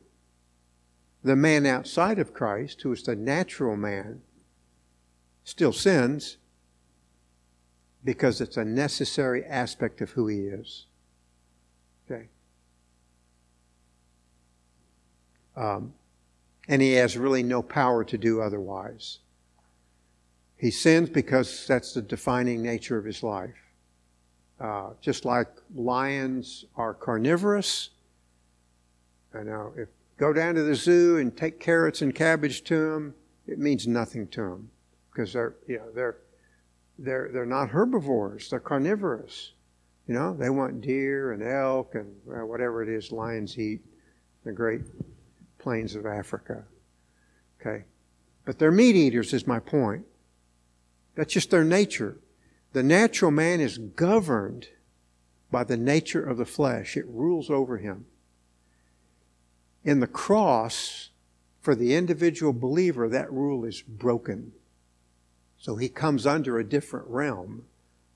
The 1.24 1.36
man 1.36 1.68
outside 1.68 2.18
of 2.18 2.34
Christ, 2.34 2.82
who 2.82 2.92
is 2.92 3.04
the 3.04 3.16
natural 3.16 3.78
man, 3.78 4.24
still 5.44 5.74
sins, 5.74 6.38
because 8.04 8.42
it's 8.42 8.58
a 8.58 8.66
necessary 8.66 9.46
aspect 9.46 10.02
of 10.02 10.10
who 10.10 10.26
he 10.26 10.40
is. 10.40 10.88
Okay? 12.10 12.30
Um, 15.56 15.94
and 16.68 16.82
he 16.82 16.94
has 16.94 17.16
really 17.16 17.44
no 17.44 17.62
power 17.62 18.04
to 18.06 18.18
do 18.18 18.42
otherwise. 18.42 19.20
He 20.58 20.72
sins 20.72 21.12
because 21.12 21.68
that's 21.68 21.94
the 21.94 22.02
defining 22.02 22.64
nature 22.64 22.98
of 22.98 23.06
his 23.06 23.22
life. 23.22 23.67
Uh, 24.60 24.90
just 25.02 25.24
like 25.24 25.48
lions 25.76 26.66
are 26.76 26.94
carnivorous, 26.94 27.92
I 29.34 29.44
know 29.44 29.74
if 29.78 29.90
go 30.18 30.34
down 30.34 30.56
to 30.56 30.64
the 30.64 30.74
zoo 30.74 31.18
and 31.18 31.36
take 31.36 31.60
carrots 31.60 32.02
and 32.02 32.14
cabbage 32.14 32.64
to 32.64 32.92
them, 32.92 33.14
it 33.46 33.60
means 33.60 33.88
nothing 33.88 34.28
to 34.30 34.42
them 34.42 34.72
because 35.12 35.34
they're 35.34 35.56
you 35.68 35.78
know 35.78 35.92
they're 35.94 36.18
they're, 37.00 37.30
they're 37.32 37.46
not 37.46 37.70
herbivores, 37.70 38.50
they're 38.50 38.60
carnivorous. 38.60 39.54
You 40.08 40.14
know, 40.14 40.34
they 40.34 40.50
want 40.50 40.82
deer 40.82 41.34
and 41.34 41.44
elk 41.44 41.96
and 41.96 42.16
whatever 42.26 42.82
it 42.82 42.90
is 42.90 43.12
lions 43.12 43.58
eat 43.58 43.82
in 43.84 44.46
the 44.46 44.54
great 44.54 44.82
plains 45.60 45.96
of 45.96 46.06
Africa. 46.06 46.64
Okay? 47.60 47.84
But 48.46 48.58
they're 48.58 48.72
meat 48.72 48.96
eaters, 48.96 49.34
is 49.34 49.46
my 49.46 49.60
point. 49.60 50.06
That's 51.16 51.34
just 51.34 51.52
their 51.52 51.66
nature. 51.66 52.18
The 52.78 52.84
natural 52.84 53.32
man 53.32 53.60
is 53.60 53.80
governed 53.80 54.68
by 55.50 55.64
the 55.64 55.78
nature 55.78 56.24
of 56.24 56.38
the 56.38 56.46
flesh, 56.46 56.96
it 56.96 57.08
rules 57.08 57.50
over 57.50 57.80
him. 57.80 58.06
In 59.84 60.00
the 60.00 60.06
cross, 60.06 61.10
for 61.60 61.74
the 61.74 61.96
individual 61.96 62.54
believer, 62.54 63.10
that 63.10 63.34
rule 63.34 63.66
is 63.66 63.82
broken. 63.82 64.52
So 65.58 65.78
he 65.78 65.90
comes 65.90 66.28
under 66.28 66.60
a 66.60 66.64
different 66.64 67.08
realm. 67.08 67.66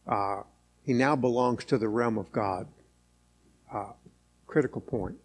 Uh, 0.06 0.44
he 0.84 0.94
now 0.94 1.16
belongs 1.16 1.66
to 1.66 1.80
the 1.80 1.90
realm 1.90 2.20
of 2.20 2.32
God. 2.32 2.68
Uh, 3.74 3.94
critical 4.46 4.82
point. 4.82 5.18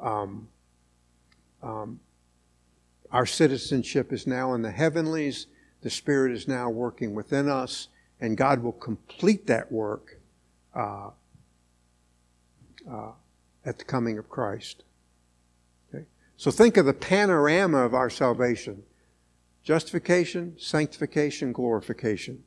Um, 0.00 0.46
um, 1.64 1.98
our 3.10 3.26
citizenship 3.26 4.12
is 4.12 4.24
now 4.24 4.54
in 4.54 4.62
the 4.62 4.70
heavenlies. 4.70 5.48
The 5.80 5.90
Spirit 5.90 6.30
is 6.30 6.46
now 6.46 6.70
working 6.70 7.12
within 7.12 7.48
us, 7.48 7.88
and 8.20 8.36
God 8.36 8.62
will 8.62 8.72
complete 8.72 9.46
that 9.46 9.70
work 9.70 10.20
uh, 10.74 11.10
uh, 12.90 13.10
at 13.64 13.78
the 13.78 13.84
coming 13.84 14.18
of 14.18 14.28
Christ. 14.28 14.84
Okay? 15.92 16.04
So 16.36 16.50
think 16.50 16.76
of 16.76 16.86
the 16.86 16.92
panorama 16.92 17.78
of 17.78 17.94
our 17.94 18.10
salvation 18.10 18.82
justification, 19.62 20.54
sanctification, 20.58 21.52
glorification. 21.52 22.44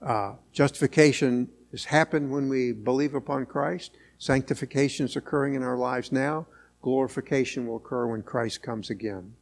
Uh, 0.00 0.32
justification 0.50 1.46
has 1.70 1.84
happened 1.84 2.30
when 2.30 2.48
we 2.48 2.72
believe 2.72 3.14
upon 3.14 3.44
Christ. 3.44 3.92
Sanctification 4.18 5.04
is 5.04 5.16
occurring 5.16 5.54
in 5.54 5.62
our 5.62 5.76
lives 5.76 6.10
now. 6.10 6.46
Glorification 6.80 7.66
will 7.66 7.76
occur 7.76 8.06
when 8.06 8.22
Christ 8.22 8.62
comes 8.62 8.88
again. 8.88 9.34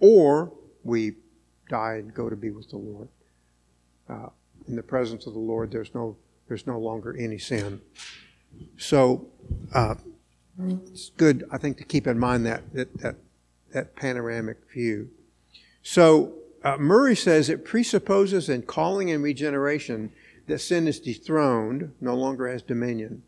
Or 0.00 0.52
we 0.82 1.12
die 1.68 1.94
and 1.94 2.12
go 2.12 2.28
to 2.28 2.36
be 2.36 2.50
with 2.50 2.70
the 2.70 2.76
Lord. 2.76 3.08
Uh, 4.08 4.28
in 4.66 4.76
the 4.76 4.82
presence 4.82 5.26
of 5.26 5.32
the 5.32 5.38
Lord, 5.38 5.70
there's 5.70 5.94
no, 5.94 6.16
there's 6.46 6.66
no 6.66 6.78
longer 6.78 7.16
any 7.18 7.38
sin. 7.38 7.80
So 8.76 9.26
uh, 9.74 9.94
it's 10.86 11.10
good, 11.16 11.48
I 11.50 11.58
think, 11.58 11.78
to 11.78 11.84
keep 11.84 12.06
in 12.06 12.18
mind 12.18 12.44
that, 12.46 12.72
that, 12.74 12.98
that, 12.98 13.16
that 13.72 13.96
panoramic 13.96 14.58
view. 14.72 15.10
So 15.82 16.34
uh, 16.62 16.76
Murray 16.76 17.16
says 17.16 17.48
it 17.48 17.64
presupposes 17.64 18.48
in 18.48 18.62
calling 18.62 19.10
and 19.10 19.22
regeneration 19.22 20.12
that 20.46 20.58
sin 20.58 20.88
is 20.88 21.00
dethroned, 21.00 21.92
no 22.00 22.14
longer 22.14 22.48
has 22.48 22.62
dominion. 22.62 23.22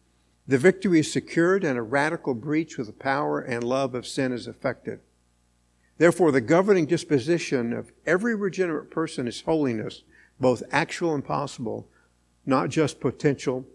The 0.48 0.58
victory 0.58 1.00
is 1.00 1.12
secured 1.12 1.62
and 1.62 1.78
a 1.78 1.82
radical 1.82 2.34
breach 2.34 2.76
with 2.76 2.88
the 2.88 2.92
power 2.92 3.40
and 3.40 3.62
love 3.62 3.94
of 3.94 4.06
sin 4.06 4.32
is 4.32 4.48
effected. 4.48 5.00
Therefore, 5.98 6.32
the 6.32 6.40
governing 6.40 6.86
disposition 6.86 7.72
of 7.72 7.92
every 8.06 8.34
regenerate 8.34 8.90
person 8.90 9.28
is 9.28 9.42
holiness, 9.42 10.02
both 10.40 10.62
actual 10.72 11.14
and 11.14 11.24
possible, 11.24 11.88
not 12.46 12.70
just 12.70 12.98
potential 13.00 13.66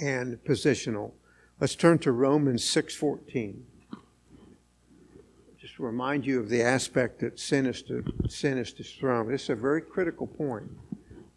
and 0.00 0.42
positional. 0.44 1.12
Let's 1.60 1.74
turn 1.74 1.98
to 2.00 2.12
Romans 2.12 2.64
6:14 2.64 3.64
just 5.68 5.78
remind 5.80 6.24
you 6.24 6.40
of 6.40 6.48
the 6.48 6.62
aspect 6.62 7.20
that 7.20 7.38
sin 7.38 7.66
is, 7.66 7.82
to, 7.82 8.02
sin 8.28 8.58
is 8.58 8.72
to 8.72 8.82
dethroned. 8.82 9.28
This 9.28 9.44
is 9.44 9.50
a 9.50 9.54
very 9.54 9.82
critical 9.82 10.26
point 10.26 10.70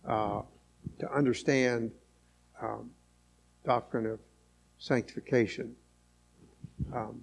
uh, 0.07 0.41
to 0.99 1.11
understand 1.11 1.91
um, 2.61 2.91
doctrine 3.65 4.05
of 4.05 4.19
sanctification. 4.79 5.75
Um, 6.93 7.21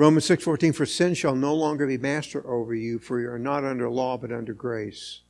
Romans 0.00 0.24
6:14 0.24 0.72
for 0.72 0.86
sin 0.86 1.12
shall 1.12 1.36
no 1.36 1.54
longer 1.54 1.86
be 1.86 1.98
master 1.98 2.42
over 2.50 2.74
you 2.74 2.98
for 2.98 3.20
you 3.20 3.28
are 3.28 3.38
not 3.38 3.64
under 3.64 3.90
law 3.90 4.16
but 4.16 4.32
under 4.32 4.54
grace. 4.54 5.20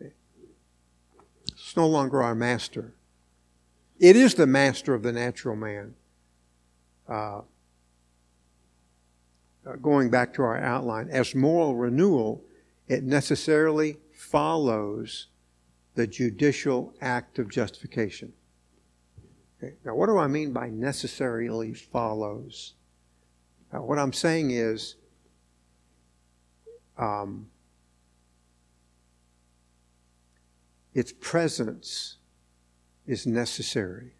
It's 0.00 1.76
no 1.76 1.86
longer 1.86 2.22
our 2.22 2.34
master. 2.34 2.94
It 3.98 4.16
is 4.16 4.34
the 4.34 4.46
master 4.46 4.94
of 4.94 5.02
the 5.02 5.12
natural 5.12 5.56
man. 5.56 5.94
Uh, 7.06 7.42
uh, 9.66 9.76
going 9.82 10.08
back 10.08 10.32
to 10.32 10.42
our 10.42 10.56
outline, 10.56 11.10
as 11.10 11.34
moral 11.34 11.76
renewal, 11.76 12.42
it 12.88 13.04
necessarily 13.04 13.98
follows 14.10 15.26
the 15.96 16.06
judicial 16.06 16.94
act 17.02 17.38
of 17.38 17.50
justification. 17.50 18.32
Okay. 19.58 19.74
Now, 19.84 19.96
what 19.96 20.06
do 20.06 20.16
I 20.16 20.28
mean 20.28 20.54
by 20.54 20.70
necessarily 20.70 21.74
follows? 21.74 22.75
What 23.70 23.98
I'm 23.98 24.12
saying 24.12 24.52
is, 24.52 24.96
um, 26.96 27.48
its 30.94 31.12
presence 31.12 32.16
is 33.06 33.26
necessary. 33.26 34.12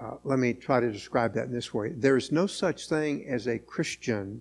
Uh, 0.00 0.16
let 0.24 0.38
me 0.38 0.52
try 0.52 0.80
to 0.80 0.90
describe 0.90 1.34
that 1.34 1.46
in 1.46 1.52
this 1.52 1.74
way. 1.74 1.90
There 1.90 2.16
is 2.16 2.32
no 2.32 2.46
such 2.46 2.88
thing 2.88 3.26
as 3.28 3.46
a 3.46 3.58
Christian 3.58 4.40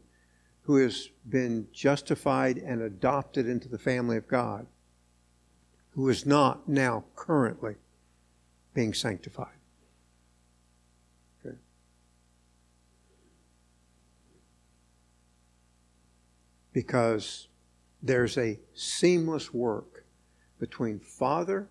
who 0.61 0.77
has 0.77 1.09
been 1.29 1.67
justified 1.71 2.57
and 2.57 2.81
adopted 2.81 3.47
into 3.47 3.67
the 3.67 3.79
family 3.79 4.17
of 4.17 4.27
God 4.27 4.67
who 5.91 6.07
is 6.09 6.25
not 6.25 6.67
now 6.67 7.03
currently 7.15 7.75
being 8.73 8.93
sanctified. 8.93 9.60
Because 16.73 17.47
there's 18.01 18.37
a 18.37 18.59
seamless 18.73 19.53
work 19.53 20.05
between 20.59 20.99
Father, 20.99 21.67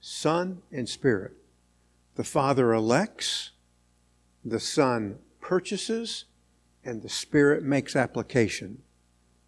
Son, 0.00 0.62
and 0.70 0.88
Spirit. 0.88 1.32
The 2.14 2.24
Father 2.24 2.72
elects, 2.72 3.50
the 4.44 4.60
Son 4.60 5.18
purchases, 5.40 6.24
and 6.84 7.02
the 7.02 7.08
Spirit 7.08 7.62
makes 7.62 7.94
application. 7.94 8.82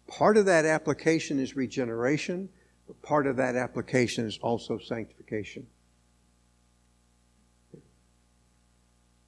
Part 0.07 0.37
of 0.37 0.45
that 0.45 0.65
application 0.65 1.39
is 1.39 1.55
regeneration, 1.55 2.49
but 2.87 3.01
part 3.01 3.27
of 3.27 3.35
that 3.37 3.55
application 3.55 4.25
is 4.25 4.37
also 4.41 4.77
sanctification. 4.77 5.67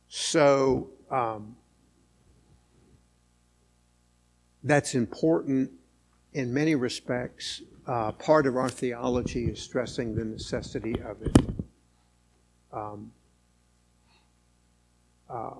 So, 0.07 0.89
um, 1.11 1.55
that's 4.67 4.95
important 4.95 5.71
in 6.33 6.53
many 6.53 6.75
respects, 6.75 7.61
uh, 7.87 8.11
part 8.11 8.45
of 8.45 8.55
our 8.55 8.69
theology 8.69 9.45
is 9.45 9.59
stressing 9.59 10.15
the 10.15 10.25
necessity 10.25 10.95
of 11.01 11.21
it. 11.21 11.37
Um, 12.71 13.11
uh, 15.29 15.55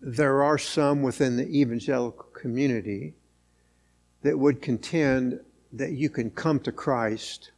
there 0.00 0.42
are 0.42 0.58
some 0.58 1.02
within 1.02 1.36
the 1.36 1.60
evangelical 1.60 2.26
community 2.32 3.14
that 4.22 4.38
would 4.38 4.62
contend 4.62 5.40
that 5.72 5.92
you 5.92 6.10
can 6.10 6.30
come 6.30 6.60
to 6.60 6.72
Christ 6.72 7.52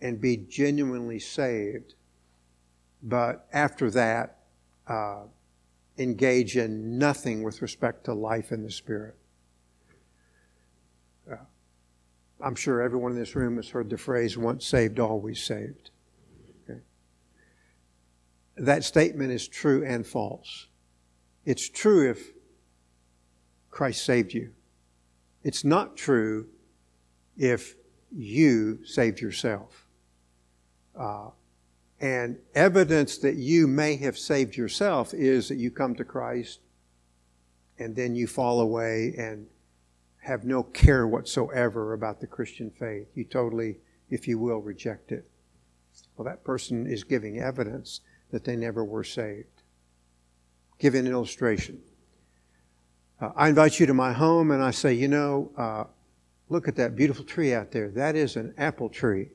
and 0.00 0.20
be 0.20 0.36
genuinely 0.36 1.18
saved, 1.18 1.94
but 3.02 3.46
after 3.52 3.90
that, 3.90 4.38
uh, 4.86 5.22
engage 5.98 6.56
in 6.56 6.98
nothing 6.98 7.42
with 7.42 7.62
respect 7.62 8.04
to 8.04 8.14
life 8.14 8.52
in 8.52 8.62
the 8.62 8.70
Spirit. 8.70 9.16
I'm 12.44 12.54
sure 12.54 12.82
everyone 12.82 13.12
in 13.12 13.18
this 13.18 13.34
room 13.34 13.56
has 13.56 13.70
heard 13.70 13.88
the 13.88 13.96
phrase, 13.96 14.36
once 14.36 14.66
saved, 14.66 15.00
always 15.00 15.42
saved. 15.42 15.90
Okay? 16.68 16.80
That 18.56 18.84
statement 18.84 19.32
is 19.32 19.48
true 19.48 19.82
and 19.84 20.06
false. 20.06 20.66
It's 21.46 21.68
true 21.68 22.10
if 22.10 22.32
Christ 23.70 24.04
saved 24.04 24.34
you. 24.34 24.52
It's 25.42 25.64
not 25.64 25.96
true 25.96 26.48
if 27.36 27.76
you 28.10 28.84
saved 28.84 29.20
yourself. 29.20 29.86
Uh, 30.98 31.30
and 32.04 32.36
evidence 32.54 33.16
that 33.16 33.36
you 33.36 33.66
may 33.66 33.96
have 33.96 34.18
saved 34.18 34.58
yourself 34.58 35.14
is 35.14 35.48
that 35.48 35.56
you 35.56 35.70
come 35.70 35.94
to 35.94 36.04
Christ 36.04 36.60
and 37.78 37.96
then 37.96 38.14
you 38.14 38.26
fall 38.26 38.60
away 38.60 39.14
and 39.16 39.46
have 40.18 40.44
no 40.44 40.62
care 40.62 41.08
whatsoever 41.08 41.94
about 41.94 42.20
the 42.20 42.26
Christian 42.26 42.70
faith. 42.78 43.06
You 43.14 43.24
totally, 43.24 43.78
if 44.10 44.28
you 44.28 44.38
will, 44.38 44.58
reject 44.58 45.12
it. 45.12 45.26
Well, 46.14 46.26
that 46.26 46.44
person 46.44 46.86
is 46.86 47.04
giving 47.04 47.38
evidence 47.38 48.02
that 48.32 48.44
they 48.44 48.54
never 48.54 48.84
were 48.84 49.04
saved. 49.04 49.62
Give 50.78 50.94
an 50.94 51.06
illustration. 51.06 51.80
Uh, 53.18 53.30
I 53.34 53.48
invite 53.48 53.80
you 53.80 53.86
to 53.86 53.94
my 53.94 54.12
home 54.12 54.50
and 54.50 54.62
I 54.62 54.72
say, 54.72 54.92
you 54.92 55.08
know, 55.08 55.52
uh, 55.56 55.84
look 56.50 56.68
at 56.68 56.76
that 56.76 56.96
beautiful 56.96 57.24
tree 57.24 57.54
out 57.54 57.70
there. 57.70 57.88
That 57.88 58.14
is 58.14 58.36
an 58.36 58.52
apple 58.58 58.90
tree. 58.90 59.30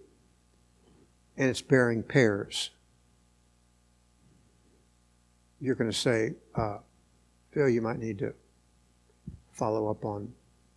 And 1.39 1.49
it's 1.49 1.61
bearing 1.61 2.03
pears. 2.03 2.69
You're 5.59 5.75
going 5.75 5.89
to 5.89 5.97
say, 5.97 6.35
uh, 6.53 6.77
Phil, 7.51 7.69
you 7.69 7.81
might 7.81 7.97
need 7.97 8.19
to 8.19 8.33
follow 9.51 9.89
up 9.89 10.05
on 10.05 10.31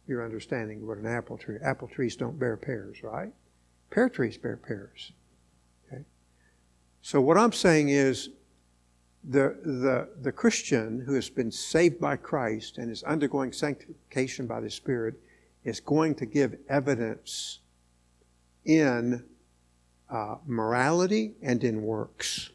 your 0.07 0.25
understanding 0.25 0.83
of 0.83 0.89
what 0.89 0.99
an 0.99 1.07
apple 1.07 1.37
tree. 1.37 1.57
Apple 1.63 1.89
trees 1.89 2.17
don't 2.17 2.39
bear 2.39 2.57
pears, 2.57 3.03
right? 3.03 3.33
Pear 3.91 4.09
trees 4.09 4.39
bear 4.39 4.57
pears. 4.57 5.13
Okay? 5.87 6.03
So 7.03 7.21
what 7.21 7.37
I'm 7.37 7.53
saying 7.53 7.91
is, 7.91 8.31
the, 9.25 9.57
the, 9.63 10.09
the 10.21 10.33
Christian 10.33 11.01
who 11.07 11.15
has 11.15 11.31
been 11.31 11.53
saved 11.53 12.01
by 12.01 12.17
Christ 12.17 12.79
and 12.79 12.91
is 12.91 13.05
undergoing 13.05 13.53
sanctification 13.53 14.47
by 14.47 14.61
the 14.61 14.71
Spirit 14.71 15.15
is 15.65 15.79
going 15.79 16.17
to 16.17 16.27
give 16.27 16.57
evidence 16.69 17.61
in 18.65 19.25
uh, 20.13 20.37
morality 20.47 21.33
and 21.41 21.65
in 21.65 21.83
works. 21.83 22.51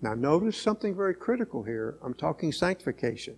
Now, 0.00 0.14
notice 0.14 0.60
something 0.60 0.96
very 0.96 1.14
critical 1.14 1.62
here. 1.62 1.96
I'm 2.02 2.14
talking 2.14 2.50
sanctification. 2.50 3.36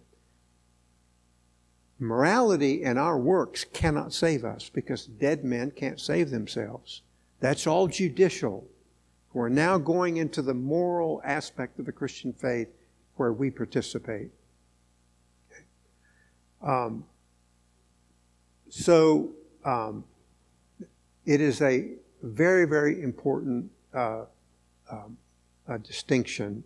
Morality 1.99 2.83
and 2.83 2.99
our 2.99 3.19
works 3.19 3.65
cannot 3.65 4.15
save 4.15 4.45
us 4.45 4.71
because 4.71 5.05
dead 5.05 5.45
men 5.45 5.71
can't 5.71 6.01
save 6.01 6.31
themselves. 6.31 7.03
That's 7.41 7.67
all 7.67 7.87
judicial. 7.87 8.67
We're 9.35 9.51
now 9.51 9.77
going 9.77 10.17
into 10.17 10.41
the 10.41 10.55
moral 10.55 11.21
aspect 11.23 11.79
of 11.79 11.85
the 11.85 11.93
Christian 11.93 12.33
faith 12.33 12.69
where 13.17 13.33
we 13.33 13.51
participate. 13.51 14.31
Um, 16.63 17.05
so 18.71 19.33
um, 19.67 20.05
it 21.27 21.43
is 21.43 21.61
a 21.61 21.91
very, 22.25 22.67
very 22.67 23.03
important 23.03 23.71
uh, 23.93 24.25
um, 24.91 25.17
distinction 25.83 26.65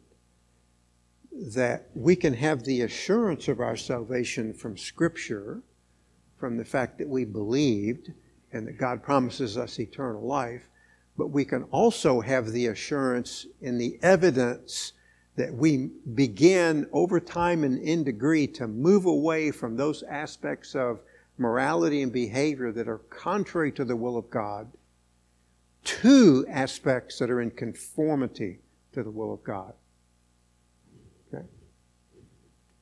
that 1.33 1.89
we 1.95 2.17
can 2.17 2.35
have 2.35 2.65
the 2.65 2.83
assurance 2.83 3.49
of 3.49 3.61
our 3.61 3.77
salvation 3.77 4.53
from 4.53 4.77
Scripture, 4.77 5.63
from 6.39 6.57
the 6.57 6.65
fact 6.65 6.99
that 6.99 7.09
we 7.09 7.25
believed 7.25 8.13
and 8.53 8.67
that 8.67 8.79
God 8.79 9.03
promises 9.03 9.57
us 9.57 9.79
eternal 9.79 10.23
life, 10.23 10.69
but 11.17 11.29
we 11.29 11.45
can 11.45 11.65
also 11.65 12.21
have 12.21 12.53
the 12.53 12.67
assurance 12.67 13.47
in 13.61 13.79
the 13.79 13.99
evidence 14.03 14.93
that 15.37 15.53
we 15.53 15.91
begin 16.15 16.89
over 16.93 17.21
time 17.21 17.63
and 17.63 17.79
in 17.79 18.03
degree 18.03 18.47
to 18.47 18.67
move 18.67 19.07
away 19.07 19.51
from 19.51 19.77
those 19.77 20.03
aspects 20.05 20.75
of 20.75 21.01
morality 21.37 22.03
and 22.03 22.13
behavior 22.13 22.73
that 22.73 22.89
are 22.89 22.99
contrary 22.99 23.71
to 23.71 23.85
the 23.85 23.95
will 23.95 24.17
of 24.17 24.29
God 24.31 24.69
to 25.85 26.47
aspects 26.49 27.19
that 27.19 27.31
are 27.31 27.41
in 27.41 27.51
conformity 27.51 28.59
to 28.93 29.03
the 29.03 29.11
will 29.11 29.33
of 29.33 29.43
God. 29.43 29.73
Okay? 31.33 31.45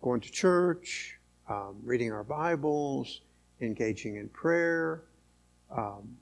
Going 0.03 0.21
to 0.21 0.31
church, 0.31 1.19
um, 1.49 1.77
reading 1.85 2.13
our 2.13 2.25
Bibles, 2.25 3.21
engaging 3.61 4.17
in 4.17 4.29
prayer, 4.29 5.03
um, 5.75 6.17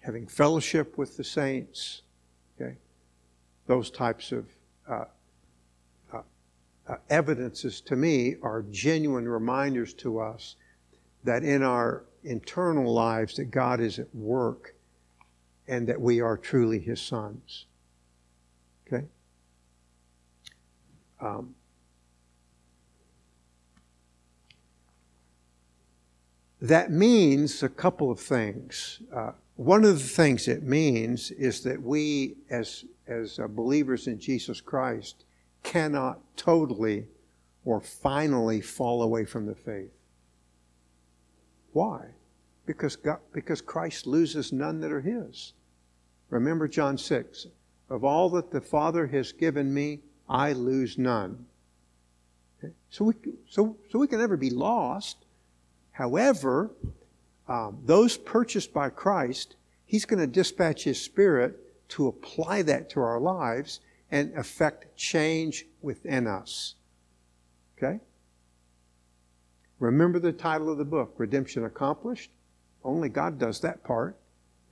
having 0.00 0.26
fellowship 0.26 0.96
with 0.98 1.16
the 1.16 1.24
saints, 1.24 2.02
okay? 2.60 2.76
Those 3.66 3.90
types 3.90 4.32
of 4.32 4.46
uh, 4.88 5.04
uh, 6.12 6.22
uh, 6.88 6.96
evidences 7.08 7.80
to 7.82 7.96
me 7.96 8.36
are 8.42 8.64
genuine 8.70 9.28
reminders 9.28 9.94
to 9.94 10.18
us 10.18 10.56
that 11.24 11.42
in 11.42 11.62
our 11.62 12.04
internal 12.24 12.92
lives 12.92 13.36
that 13.36 13.46
God 13.46 13.80
is 13.80 13.98
at 13.98 14.12
work 14.14 14.74
and 15.70 15.86
that 15.86 16.00
we 16.00 16.20
are 16.20 16.36
truly 16.36 16.80
His 16.80 17.00
sons. 17.00 17.66
Okay? 18.86 19.06
Um, 21.20 21.54
that 26.60 26.90
means 26.90 27.62
a 27.62 27.68
couple 27.68 28.10
of 28.10 28.18
things. 28.18 29.00
Uh, 29.14 29.30
one 29.54 29.84
of 29.84 30.02
the 30.02 30.08
things 30.08 30.48
it 30.48 30.64
means 30.64 31.30
is 31.30 31.62
that 31.62 31.80
we, 31.80 32.34
as, 32.50 32.84
as 33.06 33.38
uh, 33.38 33.46
believers 33.46 34.08
in 34.08 34.18
Jesus 34.18 34.60
Christ, 34.60 35.24
cannot 35.62 36.18
totally 36.36 37.06
or 37.64 37.80
finally 37.80 38.60
fall 38.60 39.02
away 39.02 39.24
from 39.24 39.46
the 39.46 39.54
faith. 39.54 39.92
Why? 41.72 42.06
Because, 42.66 42.96
God, 42.96 43.20
because 43.32 43.60
Christ 43.60 44.08
loses 44.08 44.52
none 44.52 44.80
that 44.80 44.90
are 44.90 45.02
His. 45.02 45.52
Remember 46.30 46.68
John 46.68 46.96
6 46.96 47.48
Of 47.88 48.04
all 48.04 48.30
that 48.30 48.50
the 48.50 48.60
Father 48.60 49.06
has 49.08 49.32
given 49.32 49.74
me, 49.74 50.00
I 50.28 50.52
lose 50.52 50.96
none. 50.96 51.46
Okay? 52.58 52.72
So, 52.88 53.06
we, 53.06 53.14
so, 53.48 53.76
so 53.90 53.98
we 53.98 54.06
can 54.06 54.20
never 54.20 54.36
be 54.36 54.50
lost. 54.50 55.16
However, 55.92 56.70
um, 57.48 57.78
those 57.84 58.16
purchased 58.16 58.72
by 58.72 58.88
Christ, 58.88 59.56
He's 59.84 60.04
going 60.04 60.20
to 60.20 60.26
dispatch 60.26 60.84
His 60.84 61.02
Spirit 61.02 61.58
to 61.90 62.06
apply 62.06 62.62
that 62.62 62.88
to 62.90 63.00
our 63.00 63.20
lives 63.20 63.80
and 64.12 64.32
affect 64.36 64.96
change 64.96 65.66
within 65.82 66.28
us. 66.28 66.76
Okay? 67.76 67.98
Remember 69.80 70.20
the 70.20 70.32
title 70.32 70.70
of 70.70 70.78
the 70.78 70.84
book, 70.84 71.14
Redemption 71.18 71.64
Accomplished? 71.64 72.30
Only 72.84 73.08
God 73.08 73.38
does 73.38 73.60
that 73.60 73.82
part 73.82 74.19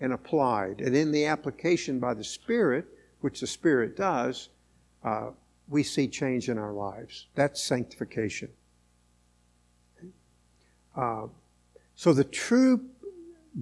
and 0.00 0.12
applied. 0.12 0.80
And 0.80 0.94
in 0.94 1.12
the 1.12 1.26
application 1.26 1.98
by 1.98 2.14
the 2.14 2.24
Spirit, 2.24 2.86
which 3.20 3.40
the 3.40 3.46
Spirit 3.46 3.96
does, 3.96 4.48
uh, 5.04 5.30
we 5.68 5.82
see 5.82 6.08
change 6.08 6.48
in 6.48 6.58
our 6.58 6.72
lives. 6.72 7.26
That's 7.34 7.62
sanctification. 7.62 8.50
Uh, 10.96 11.26
so 11.94 12.12
the 12.12 12.24
true 12.24 12.84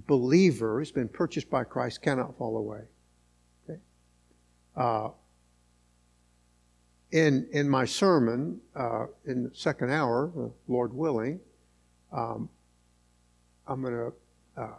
believer 0.07 0.79
who's 0.79 0.93
been 0.93 1.09
purchased 1.09 1.51
by 1.51 1.65
Christ 1.65 2.03
cannot 2.03 2.37
fall 2.37 2.57
away. 2.57 2.83
Okay? 3.65 3.81
Uh, 4.77 5.09
in, 7.13 7.47
in 7.53 7.69
my 7.69 7.85
sermon, 7.85 8.61
uh, 8.75 9.07
in 9.25 9.45
the 9.45 9.51
second 9.55 9.91
hour, 9.91 10.31
Lord 10.69 10.93
willing, 10.93 11.41
um, 12.13 12.49
I'm 13.67 13.83
going 13.83 13.95
to 13.95 14.13
uh, 14.61 14.75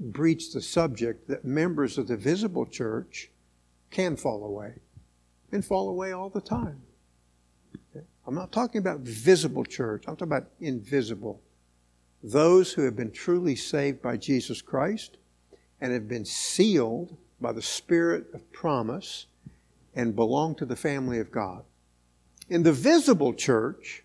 breach 0.00 0.52
the 0.52 0.62
subject 0.62 1.28
that 1.28 1.44
members 1.44 1.98
of 1.98 2.08
the 2.08 2.16
visible 2.16 2.66
church 2.66 3.30
can 3.90 4.16
fall 4.16 4.44
away 4.44 4.74
and 5.52 5.64
fall 5.64 5.88
away 5.88 6.12
all 6.12 6.30
the 6.30 6.40
time. 6.40 6.80
I'm 8.26 8.34
not 8.34 8.52
talking 8.52 8.78
about 8.78 9.00
visible 9.00 9.64
church, 9.64 10.04
I'm 10.06 10.16
talking 10.16 10.32
about 10.32 10.48
invisible 10.60 11.42
those 12.22 12.72
who 12.72 12.82
have 12.82 12.96
been 12.96 13.10
truly 13.10 13.56
saved 13.56 14.02
by 14.02 14.16
Jesus 14.16 14.60
Christ 14.60 15.16
and 15.80 15.92
have 15.92 16.08
been 16.08 16.24
sealed 16.24 17.16
by 17.40 17.52
the 17.52 17.62
Spirit 17.62 18.26
of 18.34 18.52
promise 18.52 19.26
and 19.94 20.14
belong 20.14 20.54
to 20.56 20.66
the 20.66 20.76
family 20.76 21.18
of 21.18 21.32
God. 21.32 21.64
In 22.48 22.62
the 22.62 22.72
visible 22.72 23.32
church, 23.32 24.04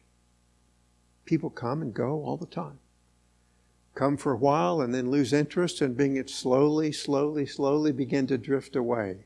people 1.26 1.50
come 1.50 1.82
and 1.82 1.94
go 1.94 2.24
all 2.24 2.38
the 2.38 2.46
time. 2.46 2.80
Come 3.96 4.18
for 4.18 4.34
a 4.34 4.38
while 4.38 4.82
and 4.82 4.94
then 4.94 5.10
lose 5.10 5.34
interest 5.34 5.82
and 5.82 5.98
being 5.98 6.18
it 6.18 6.30
slowly, 6.30 6.92
slowly, 6.92 7.46
slowly 7.46 7.92
begin 7.92 8.28
to 8.28 8.38
drift 8.38 8.76
away. 8.76 9.26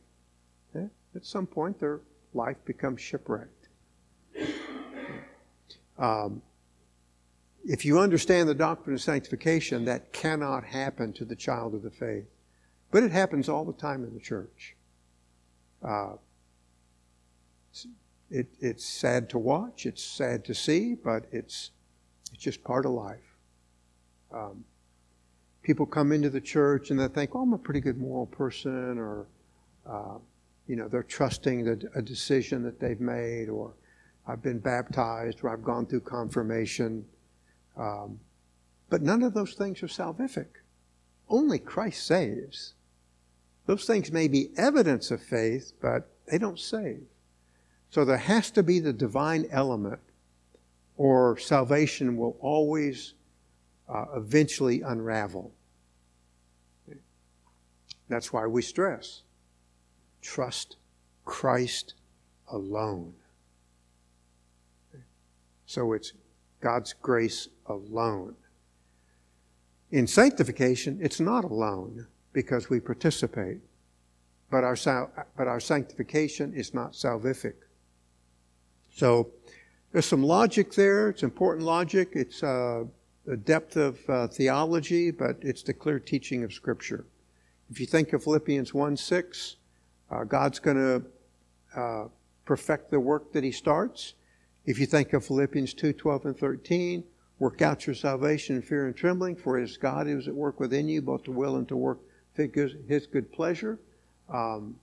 At 1.15 1.25
some 1.25 1.47
point, 1.47 1.79
their 1.79 2.01
life 2.33 2.57
becomes 2.65 3.01
shipwrecked. 3.01 3.67
Um, 5.97 6.41
if 7.65 7.83
you 7.83 7.99
understand 7.99 8.47
the 8.47 8.55
doctrine 8.55 8.93
of 8.93 9.01
sanctification, 9.01 9.85
that 9.85 10.13
cannot 10.13 10.63
happen 10.63 11.11
to 11.13 11.25
the 11.25 11.35
child 11.35 11.73
of 11.73 11.81
the 11.81 11.89
faith. 11.89 12.27
But 12.91 13.03
it 13.03 13.11
happens 13.11 13.49
all 13.49 13.65
the 13.65 13.73
time 13.73 14.03
in 14.03 14.13
the 14.13 14.19
church. 14.19 14.75
Uh, 15.83 16.13
it, 18.29 18.47
it's 18.59 18.85
sad 18.85 19.29
to 19.31 19.39
watch, 19.39 19.85
it's 19.85 20.03
sad 20.03 20.45
to 20.45 20.53
see, 20.53 20.93
but 20.93 21.25
it's, 21.31 21.71
it's 22.31 22.43
just 22.43 22.63
part 22.63 22.85
of 22.85 22.91
life. 22.91 23.28
Um, 24.33 24.63
people 25.63 25.85
come 25.85 26.11
into 26.11 26.29
the 26.29 26.41
church 26.41 26.91
and 26.91 26.99
they 26.99 27.07
think, 27.07 27.35
oh, 27.35 27.41
I'm 27.41 27.53
a 27.53 27.57
pretty 27.57 27.81
good 27.81 27.97
moral 27.97 28.27
person, 28.27 28.97
or, 28.97 29.27
uh, 29.89 30.17
you 30.67 30.75
know, 30.75 30.87
they're 30.87 31.03
trusting 31.03 31.65
the, 31.65 31.89
a 31.95 32.01
decision 32.01 32.63
that 32.63 32.79
they've 32.79 32.99
made, 32.99 33.49
or 33.49 33.73
I've 34.27 34.41
been 34.41 34.59
baptized, 34.59 35.39
or 35.43 35.49
I've 35.49 35.63
gone 35.63 35.85
through 35.85 36.01
confirmation. 36.01 37.05
Um, 37.77 38.19
but 38.89 39.01
none 39.01 39.23
of 39.23 39.33
those 39.33 39.53
things 39.53 39.81
are 39.83 39.87
salvific. 39.87 40.47
Only 41.27 41.59
Christ 41.59 42.05
saves. 42.05 42.73
Those 43.65 43.85
things 43.85 44.11
may 44.11 44.27
be 44.27 44.49
evidence 44.57 45.11
of 45.11 45.21
faith, 45.21 45.73
but 45.79 46.09
they 46.25 46.37
don't 46.37 46.59
save. 46.59 47.03
So 47.91 48.05
there 48.05 48.17
has 48.17 48.51
to 48.51 48.63
be 48.63 48.79
the 48.79 48.93
divine 48.93 49.47
element, 49.51 49.99
or 50.97 51.37
salvation 51.37 52.17
will 52.17 52.37
always 52.39 53.13
uh, 53.89 54.05
eventually 54.15 54.81
unravel. 54.81 55.51
That's 58.07 58.31
why 58.33 58.47
we 58.47 58.61
stress 58.61 59.23
trust 60.21 60.75
Christ 61.25 61.93
alone. 62.49 63.13
So 65.65 65.93
it's 65.93 66.13
God's 66.61 66.93
grace 66.93 67.47
alone. 67.67 68.35
In 69.91 70.07
sanctification, 70.07 70.99
it's 71.01 71.19
not 71.19 71.43
alone 71.45 72.07
because 72.33 72.69
we 72.69 72.79
participate. 72.79 73.59
but 74.49 74.63
our, 74.63 74.75
but 75.37 75.47
our 75.47 75.59
sanctification 75.59 76.53
is 76.53 76.73
not 76.73 76.93
salvific. 76.93 77.53
So 78.91 79.29
there's 79.91 80.05
some 80.05 80.23
logic 80.23 80.73
there. 80.73 81.09
It's 81.09 81.23
important 81.23 81.65
logic. 81.65 82.09
It's 82.13 82.43
uh, 82.43 82.85
depth 83.37 83.75
of 83.75 83.99
uh, 84.09 84.27
theology, 84.27 85.11
but 85.11 85.37
it's 85.41 85.63
the 85.63 85.73
clear 85.73 85.99
teaching 85.99 86.43
of 86.43 86.53
Scripture. 86.53 87.05
If 87.69 87.79
you 87.79 87.85
think 87.85 88.13
of 88.13 88.23
Philippians 88.23 88.73
1 88.73 88.97
6, 88.97 89.55
uh, 90.09 90.23
God's 90.23 90.59
going 90.59 90.77
to 90.77 91.79
uh, 91.79 92.07
perfect 92.45 92.89
the 92.89 92.99
work 92.99 93.31
that 93.33 93.43
He 93.43 93.51
starts. 93.51 94.15
If 94.65 94.79
you 94.79 94.85
think 94.85 95.13
of 95.13 95.25
Philippians 95.25 95.73
2 95.73 95.93
12 95.93 96.25
and 96.25 96.37
13, 96.37 97.03
work 97.37 97.61
out 97.61 97.85
your 97.85 97.95
salvation 97.95 98.55
in 98.55 98.61
fear 98.61 98.87
and 98.87 98.95
trembling, 98.95 99.35
for 99.35 99.59
it 99.59 99.63
is 99.63 99.77
God 99.77 100.07
who 100.07 100.17
is 100.17 100.27
at 100.27 100.33
work 100.33 100.59
within 100.59 100.89
you, 100.89 101.01
both 101.01 101.23
to 101.23 101.31
will 101.31 101.57
and 101.57 101.67
to 101.67 101.77
work 101.77 101.99
His 102.35 103.07
good 103.07 103.31
pleasure. 103.31 103.79
Um, 104.31 104.75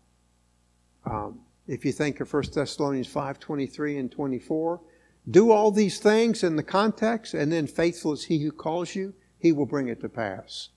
um, 1.04 1.40
if 1.66 1.84
you 1.84 1.92
think 1.92 2.20
of 2.20 2.32
1 2.32 2.44
Thessalonians 2.54 3.08
5 3.08 3.38
23 3.38 3.98
and 3.98 4.10
24, 4.10 4.80
do 5.28 5.50
all 5.50 5.70
these 5.70 5.98
things 5.98 6.44
in 6.44 6.56
the 6.56 6.62
context, 6.62 7.34
and 7.34 7.50
then 7.50 7.66
faithful 7.66 8.12
is 8.12 8.24
He 8.24 8.42
who 8.42 8.52
calls 8.52 8.94
you, 8.94 9.14
He 9.38 9.52
will 9.52 9.66
bring 9.66 9.88
it 9.88 10.00
to 10.00 10.08
pass. 10.08 10.68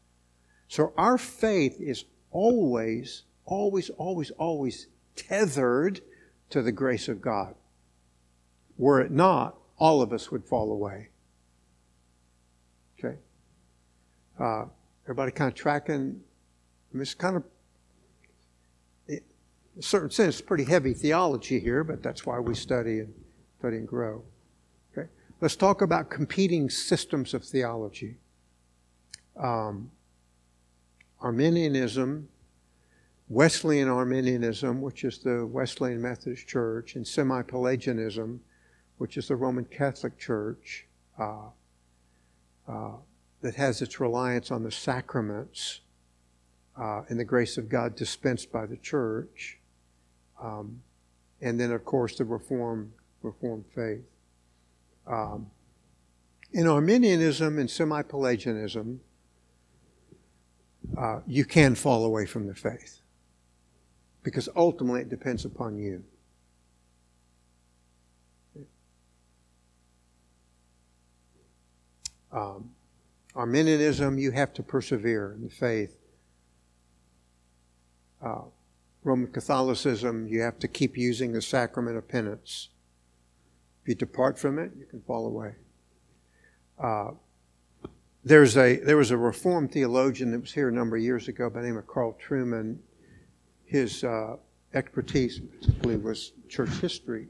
So 0.67 0.93
our 0.97 1.17
faith 1.17 1.79
is 1.79 2.05
always, 2.31 3.23
always, 3.45 3.89
always, 3.91 4.31
always 4.31 4.87
tethered 5.15 6.01
to 6.49 6.61
the 6.61 6.71
grace 6.71 7.07
of 7.07 7.21
God. 7.21 7.55
Were 8.77 9.01
it 9.01 9.11
not, 9.11 9.57
all 9.77 10.01
of 10.01 10.13
us 10.13 10.31
would 10.31 10.45
fall 10.45 10.71
away. 10.71 11.09
Okay? 12.97 13.17
Uh, 14.39 14.65
everybody 15.05 15.31
kind 15.31 15.51
of 15.51 15.55
tracking? 15.55 16.21
I 16.91 16.93
mean, 16.93 17.01
it's 17.01 17.13
kind 17.13 17.37
of, 17.37 17.43
in 19.07 19.21
a 19.77 19.81
certain 19.81 20.09
sense, 20.09 20.41
pretty 20.41 20.63
heavy 20.63 20.93
theology 20.93 21.59
here, 21.59 21.83
but 21.83 22.01
that's 22.01 22.25
why 22.25 22.39
we 22.39 22.55
study 22.55 22.99
and 22.99 23.13
study 23.59 23.77
and 23.77 23.87
grow. 23.87 24.23
Let's 25.41 25.55
talk 25.55 25.81
about 25.81 26.09
competing 26.09 26.69
systems 26.69 27.33
of 27.33 27.45
theology. 27.45 28.17
Um, 29.37 29.89
Arminianism, 31.21 32.27
Wesleyan 33.29 33.87
Arminianism, 33.87 34.81
which 34.81 35.05
is 35.05 35.19
the 35.19 35.45
Wesleyan 35.45 36.01
Methodist 36.01 36.45
Church, 36.45 36.95
and 36.95 37.07
Semi 37.07 37.41
Pelagianism, 37.43 38.41
which 38.97 39.15
is 39.15 39.29
the 39.29 39.35
Roman 39.37 39.63
Catholic 39.63 40.17
Church, 40.17 40.85
uh, 41.17 41.47
uh, 42.67 42.91
that 43.41 43.55
has 43.55 43.81
its 43.81 44.01
reliance 44.01 44.51
on 44.51 44.63
the 44.63 44.71
sacraments 44.71 45.79
uh, 46.77 47.03
and 47.07 47.17
the 47.17 47.23
grace 47.23 47.57
of 47.57 47.69
God 47.69 47.95
dispensed 47.95 48.51
by 48.51 48.65
the 48.65 48.77
church. 48.77 49.57
Um, 50.43 50.81
and 51.39 51.57
then, 51.57 51.71
of 51.71 51.85
course, 51.85 52.17
the 52.17 52.25
Reformed, 52.25 52.91
Reformed 53.21 53.63
faith. 53.73 54.08
Um, 55.09 55.49
in 56.53 56.67
Arminianism 56.67 57.57
and 57.57 57.69
semi 57.69 58.01
Pelagianism, 58.03 59.01
uh, 60.97 61.19
you 61.27 61.45
can 61.45 61.75
fall 61.75 62.05
away 62.05 62.25
from 62.25 62.47
the 62.47 62.55
faith 62.55 63.01
because 64.23 64.47
ultimately 64.55 65.01
it 65.01 65.09
depends 65.09 65.45
upon 65.45 65.77
you. 65.77 66.03
Um, 72.31 72.71
Arminianism, 73.35 74.19
you 74.19 74.31
have 74.31 74.53
to 74.53 74.63
persevere 74.63 75.33
in 75.33 75.43
the 75.43 75.49
faith. 75.49 75.97
Uh, 78.21 78.41
Roman 79.03 79.31
Catholicism, 79.31 80.27
you 80.27 80.41
have 80.41 80.59
to 80.59 80.67
keep 80.67 80.97
using 80.97 81.31
the 81.31 81.41
sacrament 81.41 81.97
of 81.97 82.07
penance. 82.07 82.69
If 83.81 83.89
you 83.89 83.95
depart 83.95 84.37
from 84.37 84.59
it, 84.59 84.71
you 84.77 84.85
can 84.85 85.01
fall 85.01 85.27
away. 85.27 85.55
Uh, 86.77 87.11
there's 88.23 88.57
a, 88.57 88.77
there 88.77 88.97
was 88.97 89.11
a 89.11 89.17
Reformed 89.17 89.71
theologian 89.71 90.31
that 90.31 90.41
was 90.41 90.51
here 90.51 90.69
a 90.69 90.71
number 90.71 90.97
of 90.97 91.01
years 91.01 91.27
ago 91.27 91.49
by 91.49 91.61
the 91.61 91.67
name 91.67 91.77
of 91.77 91.87
Carl 91.87 92.17
Trueman. 92.21 92.77
His 93.65 94.03
uh, 94.03 94.35
expertise, 94.73 95.39
particularly, 95.39 95.97
was 95.97 96.33
church 96.47 96.69
history. 96.81 97.27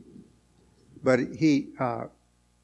But 1.03 1.19
he, 1.19 1.69
uh, 1.79 2.05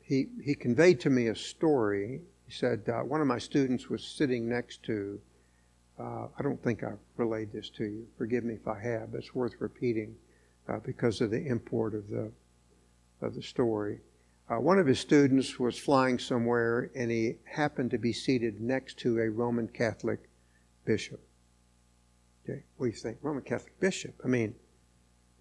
he, 0.01 0.27
he 0.43 0.55
conveyed 0.55 0.99
to 1.01 1.09
me 1.09 1.27
a 1.27 1.35
story. 1.35 2.21
He 2.47 2.51
said, 2.51 2.83
uh, 2.89 3.01
One 3.01 3.21
of 3.21 3.27
my 3.27 3.37
students 3.39 3.89
was 3.89 4.03
sitting 4.03 4.49
next 4.49 4.83
to, 4.83 5.19
uh, 5.99 6.27
I 6.37 6.41
don't 6.41 6.61
think 6.63 6.83
I've 6.83 6.99
relayed 7.17 7.51
this 7.51 7.69
to 7.71 7.85
you. 7.85 8.07
Forgive 8.17 8.43
me 8.43 8.55
if 8.55 8.67
I 8.67 8.79
have, 8.79 9.11
but 9.11 9.19
it's 9.19 9.33
worth 9.33 9.53
repeating 9.59 10.15
uh, 10.67 10.79
because 10.79 11.21
of 11.21 11.31
the 11.31 11.45
import 11.45 11.93
of 11.93 12.09
the, 12.09 12.31
of 13.25 13.35
the 13.35 13.41
story. 13.41 13.99
Uh, 14.47 14.59
one 14.59 14.77
of 14.77 14.85
his 14.85 14.99
students 14.99 15.59
was 15.59 15.77
flying 15.77 16.19
somewhere 16.19 16.91
and 16.95 17.09
he 17.09 17.35
happened 17.45 17.89
to 17.91 17.97
be 17.97 18.13
seated 18.13 18.61
next 18.61 18.99
to 18.99 19.19
a 19.19 19.29
Roman 19.29 19.67
Catholic 19.67 20.29
bishop. 20.85 21.19
Okay, 22.43 22.63
what 22.77 22.85
do 22.85 22.91
you 22.91 22.97
think? 22.97 23.17
Roman 23.21 23.41
Catholic 23.41 23.79
bishop. 23.79 24.13
I 24.23 24.27
mean, 24.27 24.53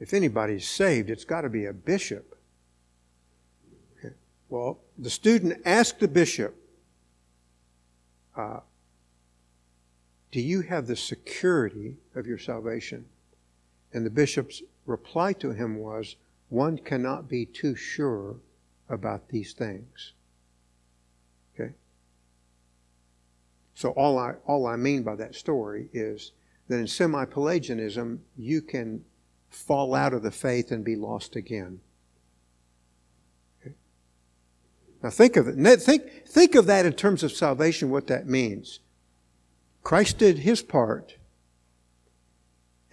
if 0.01 0.15
anybody's 0.15 0.67
saved, 0.67 1.11
it's 1.11 1.25
got 1.25 1.43
to 1.43 1.51
be 1.51 1.67
a 1.67 1.73
bishop. 1.73 2.37
Okay. 3.99 4.15
Well, 4.49 4.81
the 4.99 5.11
student 5.11 5.61
asked 5.67 6.01
the 6.01 6.09
bishop, 6.09 6.57
uh, 8.35 8.61
Do 10.33 10.41
you 10.41 10.63
have 10.63 10.87
the 10.87 10.97
security 10.97 11.99
of 12.15 12.27
your 12.27 12.39
salvation? 12.39 13.05
And 13.93 14.05
the 14.05 14.11
bishop's 14.11 14.63
reply 14.87 15.35
to 15.35 15.51
him 15.53 15.77
was, 15.77 16.17
One 16.55 16.79
cannot 16.79 17.29
be 17.29 17.47
too 17.47 17.75
sure 17.75 18.37
about 18.89 19.29
these 19.29 19.55
things. 19.55 20.13
Okay? 21.53 21.73
So 23.75 23.89
all 23.91 24.21
I 24.21 24.35
all 24.47 24.65
I 24.65 24.77
mean 24.77 25.03
by 25.03 25.17
that 25.17 25.35
story 25.35 25.89
is 25.93 26.31
that 26.69 26.79
in 26.79 26.87
semi-Pelagianism 26.87 28.23
you 28.37 28.63
can 28.63 29.05
fall 29.49 29.97
out 29.97 30.15
of 30.15 30.23
the 30.23 30.31
faith 30.31 30.71
and 30.71 30.85
be 30.85 30.95
lost 30.95 31.35
again. 31.35 31.81
Okay? 33.61 33.75
Now 35.03 35.11
think 35.11 35.37
of 35.37 35.49
it. 35.49 35.81
Think 35.81 36.25
think 36.25 36.55
of 36.55 36.67
that 36.67 36.87
in 36.87 36.93
terms 36.93 37.25
of 37.25 37.33
salvation. 37.33 37.91
What 37.91 38.07
that 38.07 38.29
means. 38.29 38.79
Christ 39.83 40.19
did 40.19 40.39
His 40.39 40.63
part. 40.63 41.17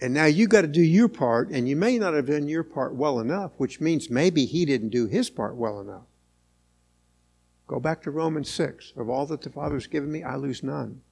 And 0.02 0.12
now 0.12 0.24
you 0.24 0.48
got 0.48 0.62
to 0.62 0.66
do 0.66 0.82
your 0.82 1.06
part, 1.06 1.50
and 1.50 1.68
you 1.68 1.76
may 1.76 1.96
not 1.96 2.12
have 2.12 2.26
done 2.26 2.48
your 2.48 2.64
part 2.64 2.92
well 2.92 3.20
enough, 3.20 3.52
which 3.56 3.80
means 3.80 4.10
maybe 4.10 4.46
he 4.46 4.64
didn't 4.64 4.88
do 4.88 5.06
his 5.06 5.30
part 5.30 5.54
well 5.54 5.78
enough. 5.78 6.02
Go 7.68 7.78
back 7.78 8.02
to 8.02 8.10
Romans 8.10 8.50
6. 8.50 8.94
Of 8.96 9.08
all 9.08 9.26
that 9.26 9.42
the 9.42 9.50
Father 9.50 9.76
has 9.76 9.86
given 9.86 10.10
me, 10.10 10.24
I 10.24 10.34
lose 10.34 10.64
none. 10.64 11.02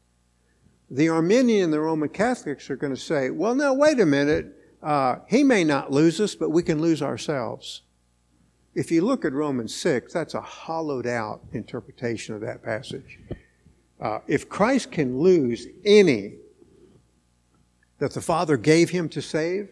The 0.91 1.09
Arminian 1.09 1.67
and 1.67 1.73
the 1.73 1.81
Roman 1.81 2.09
Catholics 2.09 2.69
are 2.69 2.75
going 2.75 2.93
to 2.93 3.01
say, 3.01 3.31
well, 3.31 3.55
now, 3.55 3.73
wait 3.75 4.01
a 4.01 4.07
minute. 4.07 4.57
Uh, 4.83 5.19
he 5.29 5.45
may 5.45 5.63
not 5.63 5.93
lose 5.93 6.21
us, 6.21 6.35
but 6.35 6.51
we 6.51 6.65
can 6.65 6.81
lose 6.81 7.01
ourselves. 7.01 7.83
If 8.75 8.91
you 8.91 9.03
look 9.03 9.25
at 9.25 9.33
Romans 9.33 9.73
6, 9.73 10.13
that's 10.13 10.35
a 10.35 10.41
hollowed 10.41 11.07
out 11.07 11.43
interpretation 11.53 12.35
of 12.35 12.41
that 12.41 12.65
passage. 12.65 13.21
Uh, 14.01 14.19
if 14.27 14.49
Christ 14.49 14.91
can 14.91 15.21
lose 15.21 15.69
any 15.85 16.39
that 18.01 18.15
the 18.15 18.21
Father 18.21 18.57
gave 18.57 18.91
him 18.91 19.09
to 19.11 19.23
save, 19.23 19.69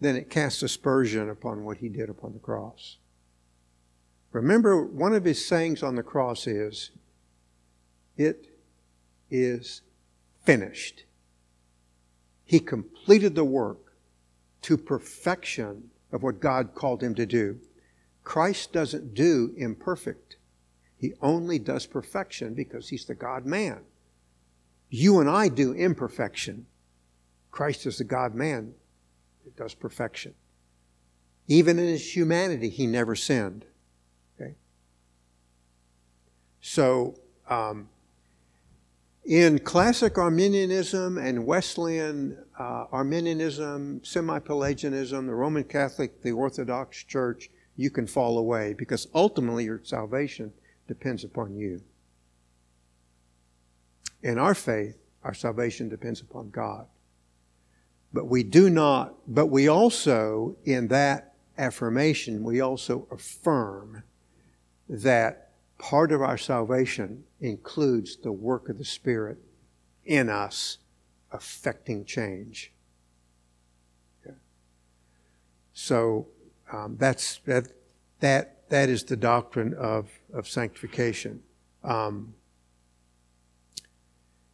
then 0.00 0.16
it 0.16 0.30
casts 0.30 0.62
aspersion 0.62 1.30
upon 1.30 1.64
what 1.64 1.78
he 1.78 1.88
did 1.88 2.08
upon 2.08 2.34
the 2.34 2.38
cross. 2.38 2.98
Remember, 4.32 4.84
one 4.84 5.14
of 5.14 5.24
his 5.24 5.44
sayings 5.44 5.82
on 5.82 5.96
the 5.96 6.02
cross 6.02 6.46
is, 6.46 6.90
It 8.16 8.48
is 9.30 9.80
finished. 10.44 11.04
He 12.44 12.60
completed 12.60 13.34
the 13.34 13.44
work 13.44 13.94
to 14.62 14.76
perfection 14.76 15.90
of 16.12 16.22
what 16.22 16.38
God 16.38 16.74
called 16.74 17.02
him 17.02 17.14
to 17.14 17.24
do. 17.24 17.58
Christ 18.24 18.72
doesn't 18.72 19.14
do 19.14 19.54
imperfect. 19.56 20.36
He 20.98 21.14
only 21.22 21.58
does 21.58 21.86
perfection 21.86 22.52
because 22.52 22.90
he's 22.90 23.06
the 23.06 23.14
God 23.14 23.46
man. 23.46 23.80
You 24.90 25.20
and 25.20 25.30
I 25.30 25.48
do 25.48 25.72
imperfection. 25.72 26.66
Christ 27.52 27.86
is 27.86 27.98
the 27.98 28.04
God 28.04 28.34
man 28.34 28.74
that 29.44 29.56
does 29.56 29.74
perfection. 29.74 30.34
Even 31.46 31.78
in 31.78 31.86
his 31.86 32.16
humanity, 32.16 32.70
he 32.70 32.86
never 32.86 33.14
sinned. 33.14 33.66
Okay? 34.40 34.54
So, 36.60 37.14
um, 37.48 37.88
in 39.24 39.58
classic 39.60 40.18
Arminianism 40.18 41.18
and 41.18 41.46
Wesleyan 41.46 42.38
uh, 42.58 42.86
Arminianism, 42.90 44.02
semi 44.02 44.38
Pelagianism, 44.38 45.26
the 45.26 45.34
Roman 45.34 45.64
Catholic, 45.64 46.22
the 46.22 46.32
Orthodox 46.32 47.04
Church, 47.04 47.50
you 47.76 47.90
can 47.90 48.06
fall 48.06 48.38
away 48.38 48.74
because 48.74 49.06
ultimately 49.14 49.64
your 49.64 49.80
salvation 49.84 50.52
depends 50.88 51.22
upon 51.22 51.54
you. 51.54 51.82
In 54.22 54.38
our 54.38 54.54
faith, 54.54 54.96
our 55.22 55.34
salvation 55.34 55.88
depends 55.88 56.20
upon 56.20 56.50
God. 56.50 56.86
But 58.12 58.26
we 58.26 58.42
do 58.42 58.68
not, 58.68 59.14
but 59.26 59.46
we 59.46 59.68
also, 59.68 60.56
in 60.64 60.88
that 60.88 61.34
affirmation, 61.56 62.42
we 62.44 62.60
also 62.60 63.06
affirm 63.10 64.02
that 64.88 65.52
part 65.78 66.12
of 66.12 66.20
our 66.20 66.36
salvation 66.36 67.24
includes 67.40 68.16
the 68.16 68.32
work 68.32 68.68
of 68.68 68.78
the 68.78 68.84
Spirit 68.84 69.38
in 70.04 70.28
us 70.28 70.78
affecting 71.32 72.04
change. 72.04 72.72
So 75.72 76.28
um, 76.70 76.96
that's 76.98 77.38
that 77.46 77.68
that 78.20 78.68
that 78.68 78.88
is 78.88 79.04
the 79.04 79.16
doctrine 79.16 79.74
of 79.74 80.10
of 80.32 80.48
sanctification. 80.48 81.42
Um, 81.82 82.34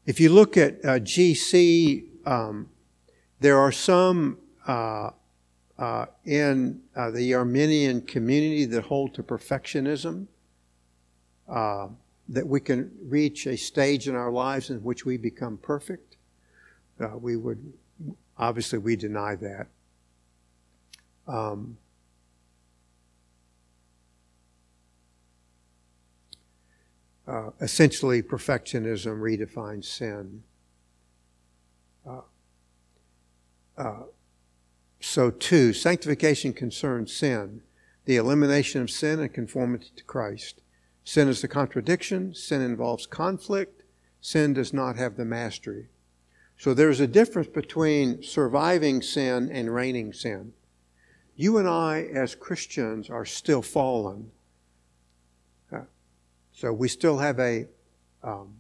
if 0.07 0.21
you 0.21 0.31
look 0.31 0.57
at 0.57 0.83
uh, 0.85 0.99
GC, 1.01 2.05
um, 2.27 2.71
there 3.41 3.59
are 3.59 3.73
some 3.73 4.39
uh, 4.67 5.11
uh, 5.79 6.07
in 6.25 6.81
uh, 6.97 7.11
the 7.11 7.35
Arminian 7.35 8.03
community 8.03 8.65
that 8.67 8.85
hold 8.85 9.15
to 9.15 9.23
perfectionism. 9.23 10.27
Uh, 11.49 11.89
that 12.29 12.47
we 12.47 12.61
can 12.61 12.91
reach 13.03 13.47
a 13.47 13.57
stage 13.57 14.07
in 14.07 14.15
our 14.15 14.31
lives 14.31 14.71
in 14.71 14.83
which 14.83 15.07
we 15.07 15.17
become 15.17 15.57
perfect. 15.57 16.17
Uh, 17.01 17.17
we 17.17 17.37
would 17.37 17.73
obviously 18.37 18.79
we 18.79 18.97
deny 18.97 19.35
that. 19.35 19.67
Um, 21.27 21.79
uh, 27.27 27.51
essentially, 27.61 28.23
perfectionism 28.23 29.21
redefines 29.21 29.87
sin. 29.87 30.43
Uh, 32.07 32.21
uh, 33.79 34.03
so, 35.01 35.31
too, 35.31 35.73
sanctification 35.73 36.53
concerns 36.53 37.15
sin, 37.15 37.63
the 38.05 38.17
elimination 38.17 38.83
of 38.83 38.91
sin 38.91 39.21
and 39.21 39.33
conformity 39.33 39.91
to 39.95 40.05
Christ. 40.05 40.61
Sin 41.05 41.29
is 41.29 41.41
the 41.41 41.49
contradiction, 41.49 42.35
sin 42.35 42.61
involves 42.61 43.07
conflict, 43.07 43.85
sin 44.21 44.53
does 44.53 44.75
not 44.75 44.97
have 44.97 45.17
the 45.17 45.25
mastery. 45.25 45.87
So, 46.59 46.75
there's 46.75 46.99
a 46.99 47.07
difference 47.07 47.49
between 47.49 48.23
surviving 48.23 49.01
sin 49.01 49.49
and 49.53 49.73
reigning 49.73 50.13
sin. 50.13 50.53
You 51.37 51.59
and 51.59 51.69
I, 51.69 52.09
as 52.13 52.35
Christians, 52.35 53.09
are 53.09 53.25
still 53.25 53.63
fallen. 53.63 54.33
Uh, 55.73 55.83
so 56.53 56.73
we 56.73 56.89
still 56.89 57.19
have 57.19 57.39
a, 57.39 57.69
um, 58.25 58.57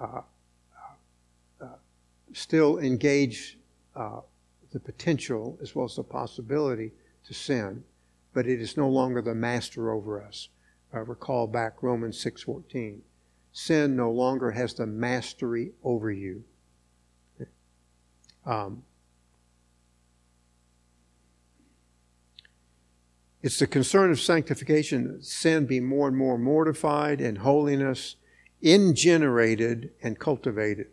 uh, 0.00 0.22
uh, 1.60 1.66
still 2.32 2.80
engage 2.80 3.58
uh, 3.94 4.20
the 4.72 4.80
potential 4.80 5.58
as 5.62 5.74
well 5.74 5.84
as 5.84 5.96
the 5.96 6.02
possibility 6.02 6.92
to 7.26 7.34
sin, 7.34 7.84
but 8.32 8.46
it 8.46 8.60
is 8.60 8.76
no 8.76 8.88
longer 8.88 9.22
the 9.22 9.34
master 9.34 9.90
over 9.90 10.22
us. 10.22 10.48
recall 10.92 11.46
back 11.46 11.82
Romans 11.82 12.22
6.14. 12.24 13.00
Sin 13.52 13.96
no 13.96 14.10
longer 14.10 14.52
has 14.52 14.74
the 14.74 14.86
mastery 14.86 15.72
over 15.84 16.10
you. 16.10 16.44
Um, 18.46 18.82
It's 23.42 23.58
the 23.58 23.66
concern 23.66 24.12
of 24.12 24.20
sanctification 24.20 25.08
that 25.08 25.24
sin 25.24 25.66
be 25.66 25.80
more 25.80 26.06
and 26.06 26.16
more 26.16 26.38
mortified 26.38 27.20
and 27.20 27.38
holiness 27.38 28.14
ingenerated 28.62 29.90
and 30.00 30.18
cultivated. 30.18 30.86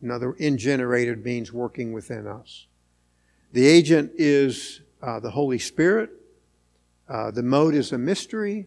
Another 0.00 0.34
ingenerated 0.38 1.24
means 1.24 1.52
working 1.52 1.92
within 1.92 2.26
us. 2.26 2.66
The 3.52 3.66
agent 3.66 4.12
is 4.16 4.80
uh, 5.02 5.20
the 5.20 5.30
Holy 5.30 5.58
Spirit. 5.58 6.10
Uh, 7.08 7.30
the 7.30 7.42
mode 7.42 7.74
is 7.74 7.92
a 7.92 7.98
mystery. 7.98 8.66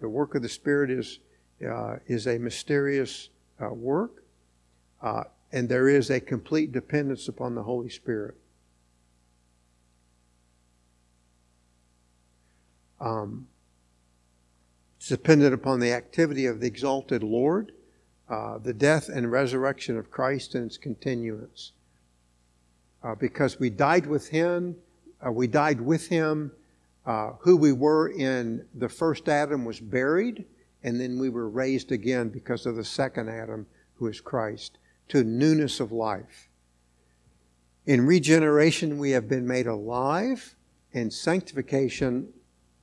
The 0.00 0.08
work 0.08 0.34
of 0.34 0.42
the 0.42 0.48
Spirit 0.48 0.90
is, 0.90 1.20
uh, 1.66 1.96
is 2.06 2.26
a 2.26 2.38
mysterious 2.38 3.28
uh, 3.62 3.68
work. 3.68 4.24
Uh, 5.00 5.24
and 5.52 5.68
there 5.68 5.88
is 5.88 6.10
a 6.10 6.20
complete 6.20 6.72
dependence 6.72 7.28
upon 7.28 7.54
the 7.54 7.62
Holy 7.62 7.88
Spirit. 7.88 8.36
Um, 13.00 13.46
it's 14.98 15.08
dependent 15.08 15.54
upon 15.54 15.80
the 15.80 15.92
activity 15.92 16.44
of 16.44 16.60
the 16.60 16.66
exalted 16.66 17.22
Lord, 17.22 17.72
uh, 18.30 18.58
the 18.58 18.72
death 18.72 19.08
and 19.08 19.30
resurrection 19.30 19.98
of 19.98 20.10
Christ 20.10 20.54
and 20.54 20.66
its 20.66 20.78
continuance. 20.78 21.72
Uh, 23.02 23.14
because 23.16 23.58
we 23.58 23.70
died 23.70 24.06
with 24.06 24.28
Him, 24.28 24.76
uh, 25.26 25.32
we 25.32 25.46
died 25.46 25.80
with 25.80 26.06
Him. 26.08 26.52
Uh, 27.06 27.32
who 27.40 27.56
we 27.56 27.72
were 27.72 28.10
in 28.10 28.64
the 28.74 28.88
first 28.88 29.28
Adam 29.28 29.64
was 29.64 29.80
buried, 29.80 30.44
and 30.84 31.00
then 31.00 31.18
we 31.18 31.28
were 31.28 31.48
raised 31.48 31.90
again 31.90 32.28
because 32.28 32.66
of 32.66 32.76
the 32.76 32.84
second 32.84 33.28
Adam, 33.28 33.66
who 33.94 34.06
is 34.06 34.20
Christ, 34.20 34.78
to 35.08 35.24
newness 35.24 35.80
of 35.80 35.92
life. 35.92 36.48
In 37.86 38.06
regeneration, 38.06 38.98
we 38.98 39.10
have 39.10 39.28
been 39.28 39.46
made 39.46 39.66
alive. 39.66 40.54
In 40.92 41.10
sanctification, 41.10 42.28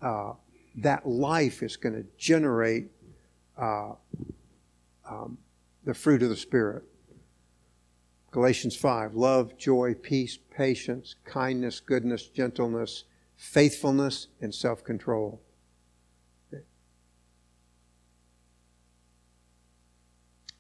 uh, 0.02 0.34
that 0.76 1.08
life 1.08 1.62
is 1.64 1.78
going 1.78 1.96
to 1.96 2.06
generate 2.18 2.88
um, 5.10 5.38
the 5.84 5.94
fruit 5.94 6.22
of 6.24 6.30
the 6.30 6.36
Spirit. 6.36 6.84
Galatians 8.32 8.76
5 8.76 9.16
love, 9.16 9.58
joy, 9.58 9.96
peace, 9.96 10.38
patience, 10.56 11.16
kindness, 11.26 11.80
goodness, 11.80 12.28
gentleness, 12.28 13.06
faithfulness, 13.36 14.28
and 14.42 14.54
self 14.54 14.84
control. 14.84 15.42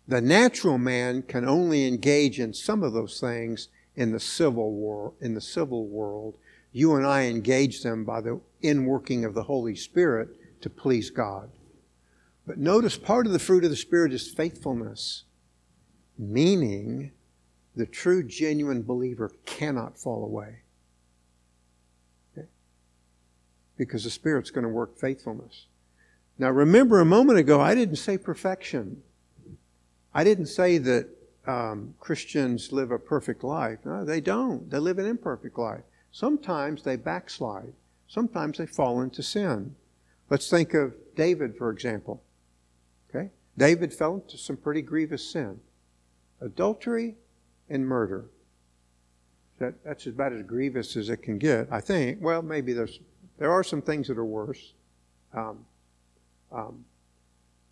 The 0.07 0.21
natural 0.21 0.77
man 0.77 1.23
can 1.23 1.47
only 1.47 1.86
engage 1.86 2.39
in 2.39 2.53
some 2.53 2.81
of 2.81 2.93
those 2.93 3.19
things 3.19 3.67
in 3.97 4.13
the 4.13 4.19
civil 4.19 4.71
war, 4.71 5.13
in 5.19 5.33
the 5.33 5.41
civil 5.41 5.86
world. 5.88 6.36
You 6.71 6.95
and 6.95 7.05
I 7.05 7.25
engage 7.25 7.83
them 7.83 8.05
by 8.05 8.21
the 8.21 8.39
inworking 8.63 9.25
of 9.25 9.33
the 9.33 9.43
Holy 9.43 9.75
Spirit 9.75 10.29
to 10.62 10.69
please 10.69 11.10
God. 11.10 11.49
But 12.47 12.57
notice 12.57 12.97
part 12.97 13.27
of 13.27 13.33
the 13.33 13.39
fruit 13.39 13.65
of 13.65 13.69
the 13.69 13.75
Spirit 13.75 14.13
is 14.13 14.31
faithfulness, 14.31 15.25
meaning 16.17 17.12
the 17.75 17.86
true, 17.86 18.23
genuine 18.23 18.83
believer 18.83 19.33
cannot 19.45 19.99
fall 19.99 20.23
away. 20.23 20.62
Okay? 22.36 22.47
Because 23.75 24.05
the 24.05 24.10
Spirit's 24.10 24.49
going 24.49 24.63
to 24.63 24.69
work 24.69 24.97
faithfulness. 24.97 25.65
Now, 26.39 26.49
remember 26.51 27.01
a 27.01 27.05
moment 27.05 27.38
ago, 27.38 27.60
I 27.60 27.75
didn't 27.75 27.97
say 27.97 28.17
perfection. 28.17 29.03
I 30.13 30.23
didn't 30.23 30.45
say 30.45 30.77
that 30.77 31.10
um, 31.47 31.95
Christians 31.99 32.71
live 32.71 32.91
a 32.91 32.99
perfect 32.99 33.43
life. 33.43 33.79
No, 33.83 34.05
they 34.05 34.21
don't. 34.21 34.69
They 34.69 34.79
live 34.79 34.99
an 34.99 35.05
imperfect 35.05 35.57
life. 35.57 35.83
Sometimes 36.13 36.83
they 36.83 36.95
backslide. 36.95 37.73
Sometimes 38.07 38.57
they 38.57 38.65
fall 38.65 39.01
into 39.01 39.21
sin. 39.21 39.75
Let's 40.29 40.49
think 40.49 40.73
of 40.73 40.95
David, 41.15 41.57
for 41.57 41.71
example. 41.71 42.23
Okay? 43.10 43.30
David 43.58 43.93
fell 43.93 44.15
into 44.15 44.38
some 44.38 44.58
pretty 44.58 44.82
grievous 44.82 45.28
sin 45.28 45.60
adultery 46.39 47.15
and 47.70 47.86
murder. 47.88 48.26
That, 49.60 49.84
that's 49.84 50.06
about 50.06 50.34
as 50.34 50.43
grievous 50.43 50.96
as 50.96 51.10
it 51.10 51.17
can 51.17 51.39
get, 51.39 51.67
I 51.72 51.82
think. 51.82 52.20
Well, 52.22 52.43
maybe 52.43 52.74
there's, 52.74 53.00
there 53.39 53.52
are 53.52 53.63
some 53.63 53.82
things 53.82 54.08
that 54.08 54.17
are 54.17 54.26
worse. 54.26 54.74
Um, 55.34 55.65
um, 56.52 56.86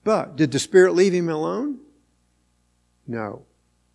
but 0.03 0.35
did 0.35 0.51
the 0.51 0.59
Spirit 0.59 0.95
leave 0.95 1.13
him 1.13 1.29
alone? 1.29 1.79
No. 3.07 3.43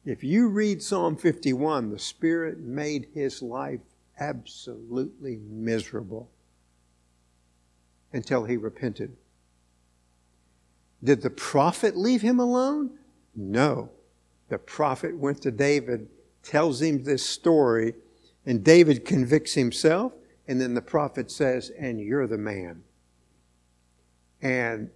If 0.05 0.22
you 0.22 0.48
read 0.48 0.82
Psalm 0.82 1.16
51, 1.16 1.91
the 1.91 1.99
Spirit 1.99 2.61
made 2.61 3.09
his 3.12 3.43
life 3.43 3.80
absolutely 4.18 5.38
miserable 5.49 6.30
until 8.12 8.45
he 8.45 8.57
repented. 8.57 9.16
Did 11.03 11.22
the 11.22 11.30
prophet 11.30 11.96
leave 11.96 12.22
him 12.22 12.38
alone? 12.38 12.90
No. 13.34 13.90
The 14.48 14.59
prophet 14.59 15.16
went 15.16 15.40
to 15.42 15.51
David, 15.51 16.09
tells 16.42 16.82
him 16.82 17.05
this 17.05 17.24
story, 17.24 17.94
and 18.44 18.64
David 18.64 19.05
convicts 19.05 19.55
himself, 19.55 20.12
and 20.48 20.61
then 20.61 20.74
the 20.74 20.82
prophet 20.82 21.30
says, 21.30 21.70
And 21.78 22.01
you're 22.01 22.26
the 22.26 22.38
man. 22.38 22.82
And 24.42 24.90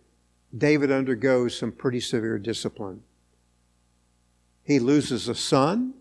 David 0.57 0.91
undergoes 0.91 1.57
some 1.57 1.73
pretty 1.73 2.01
severe 2.01 2.39
discipline. 2.39 3.03
He 4.65 4.79
loses 4.79 5.29
a 5.29 5.35
son, 5.35 5.95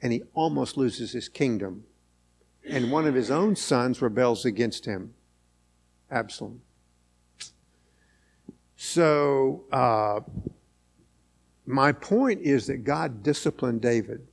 and 0.00 0.12
he 0.12 0.22
almost 0.34 0.76
loses 0.76 1.12
his 1.12 1.28
kingdom. 1.28 1.84
And 2.68 2.92
one 2.92 3.06
of 3.06 3.14
his 3.14 3.30
own 3.30 3.56
sons 3.56 4.02
rebels 4.02 4.44
against 4.44 4.84
him, 4.84 5.14
Absalom. 6.10 6.60
So, 8.84 9.62
uh, 9.70 10.22
my 11.66 11.92
point 11.92 12.40
is 12.42 12.66
that 12.66 12.78
God 12.78 13.22
disciplined 13.22 13.80
David 13.80 14.26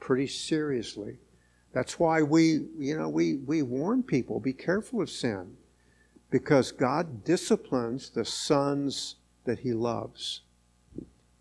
pretty 0.00 0.26
seriously. 0.26 1.18
That's 1.74 1.98
why 1.98 2.22
we, 2.22 2.62
you 2.78 2.96
know, 2.96 3.10
we, 3.10 3.34
we 3.34 3.60
warn 3.60 4.02
people 4.02 4.40
be 4.40 4.54
careful 4.54 5.02
of 5.02 5.10
sin 5.10 5.58
because 6.30 6.72
God 6.72 7.24
disciplines 7.24 8.08
the 8.08 8.24
sons 8.24 9.16
that 9.44 9.58
He 9.58 9.74
loves. 9.74 10.40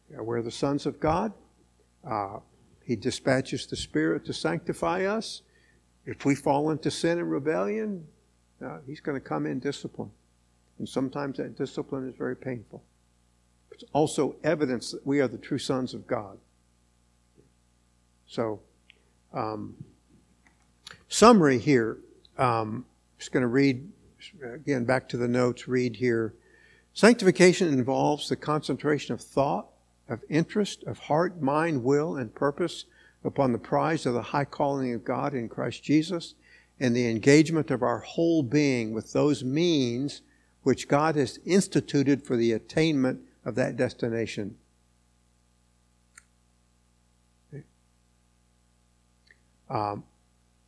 We're 0.10 0.42
the 0.42 0.52
sons 0.52 0.86
of 0.86 1.00
God. 1.00 1.32
Uh, 2.06 2.40
he 2.84 2.98
dispatches 2.98 3.68
the 3.68 3.78
Spirit 3.78 4.26
to 4.26 4.34
sanctify 4.34 5.06
us. 5.06 5.44
If 6.06 6.26
we 6.26 6.36
fall 6.36 6.72
into 6.72 6.92
sin 6.92 7.20
and 7.20 7.32
rebellion, 7.32 8.06
uh, 8.62 8.80
He's 8.86 9.00
going 9.00 9.16
to 9.16 9.26
come 9.26 9.46
in 9.46 9.60
discipline. 9.60 10.12
And 10.80 10.88
sometimes 10.88 11.38
that 11.38 11.58
discipline 11.58 12.08
is 12.08 12.16
very 12.16 12.36
painful. 12.36 12.84
It's 13.72 13.84
also 13.94 14.36
evidence 14.44 14.92
that 14.92 15.06
we 15.06 15.20
are 15.20 15.28
the 15.28 15.38
true 15.38 15.58
sons 15.58 15.94
of 15.94 16.06
God. 16.06 16.38
So, 18.28 18.60
um, 19.34 19.76
summary 21.10 21.60
here. 21.60 21.98
Um, 22.38 22.86
just 23.18 23.32
going 23.32 23.42
to 23.42 23.48
read 23.48 23.88
again 24.44 24.86
back 24.86 25.08
to 25.10 25.18
the 25.18 25.28
notes. 25.28 25.68
Read 25.68 25.96
here. 25.96 26.34
Sanctification 26.94 27.68
involves 27.70 28.30
the 28.30 28.36
concentration 28.36 29.14
of 29.14 29.22
thought, 29.22 29.68
of 30.10 30.22
interest, 30.30 30.84
of 30.84 31.00
heart, 31.00 31.42
mind, 31.42 31.84
will, 31.84 32.18
and 32.18 32.34
purpose 32.34 32.86
upon 33.24 33.52
the 33.52 33.58
prize 33.58 34.06
of 34.06 34.14
the 34.14 34.22
high 34.22 34.46
calling 34.46 34.94
of 34.94 35.04
God 35.04 35.34
in 35.34 35.50
Christ 35.50 35.84
Jesus, 35.84 36.36
and 36.80 36.96
the 36.96 37.10
engagement 37.10 37.72
of 37.72 37.82
our 37.82 38.00
whole 38.00 38.44
being 38.44 38.94
with 38.94 39.14
those 39.14 39.44
means 39.44 40.22
which 40.64 40.88
God 40.88 41.16
has 41.16 41.40
instituted 41.46 42.26
for 42.26 42.36
the 42.36 42.52
attainment 42.54 43.22
of 43.46 43.56
that 43.56 43.76
destination. 43.76 44.56
Um, 49.70 50.04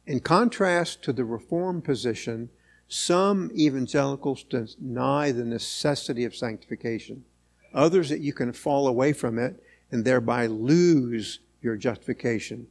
in 0.06 0.20
contrast 0.20 1.04
to 1.04 1.14
the 1.14 1.26
Reformed 1.26 1.84
position, 1.84 2.50
some 2.88 3.52
evangelicals 3.56 4.44
deny 4.44 5.32
the 5.32 5.46
necessity 5.46 6.26
of 6.26 6.36
sanctification. 6.36 7.24
Others 7.74 8.10
that 8.10 8.22
you 8.22 8.34
can 8.34 8.54
fall 8.54 8.88
away 8.88 9.14
from 9.14 9.40
it 9.40 9.62
and 9.92 10.06
thereby 10.06 10.48
lose 10.48 11.40
your 11.62 11.76
justification. 11.76 12.68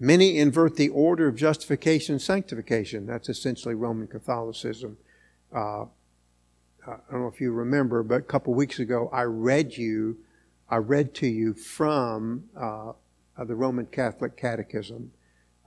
Many 0.00 0.38
invert 0.38 0.76
the 0.76 0.88
order 0.88 1.28
of 1.28 1.36
justification 1.36 2.14
and 2.14 2.22
sanctification. 2.22 3.06
That's 3.06 3.28
essentially 3.28 3.74
Roman 3.74 4.08
Catholicism. 4.08 4.96
Uh, 5.52 5.86
I 6.86 6.96
don't 7.10 7.22
know 7.22 7.28
if 7.28 7.40
you 7.40 7.52
remember, 7.52 8.02
but 8.02 8.16
a 8.16 8.22
couple 8.22 8.52
weeks 8.52 8.78
ago 8.78 9.08
I 9.12 9.22
read 9.22 9.76
you, 9.76 10.18
I 10.68 10.76
read 10.76 11.14
to 11.14 11.26
you 11.26 11.54
from 11.54 12.44
uh, 12.56 12.92
the 13.42 13.54
Roman 13.54 13.86
Catholic 13.86 14.36
Catechism. 14.36 15.10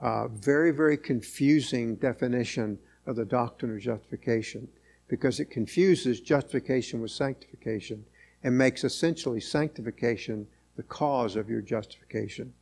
Uh, 0.00 0.28
very, 0.28 0.70
very 0.70 0.96
confusing 0.96 1.96
definition 1.96 2.78
of 3.06 3.16
the 3.16 3.24
doctrine 3.24 3.74
of 3.74 3.80
justification 3.80 4.68
because 5.08 5.40
it 5.40 5.46
confuses 5.46 6.20
justification 6.20 7.00
with 7.00 7.10
sanctification 7.10 8.04
and 8.44 8.56
makes 8.56 8.84
essentially 8.84 9.40
sanctification 9.40 10.46
the 10.76 10.82
cause 10.84 11.34
of 11.34 11.50
your 11.50 11.60
justification. 11.60 12.52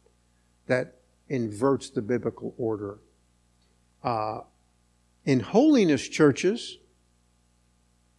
That 0.67 0.95
inverts 1.29 1.91
the 1.91 2.01
biblical 2.01 2.55
order. 2.57 2.99
Uh, 4.03 4.41
in 5.27 5.41
holiness 5.41 6.09
churches, 6.09 6.79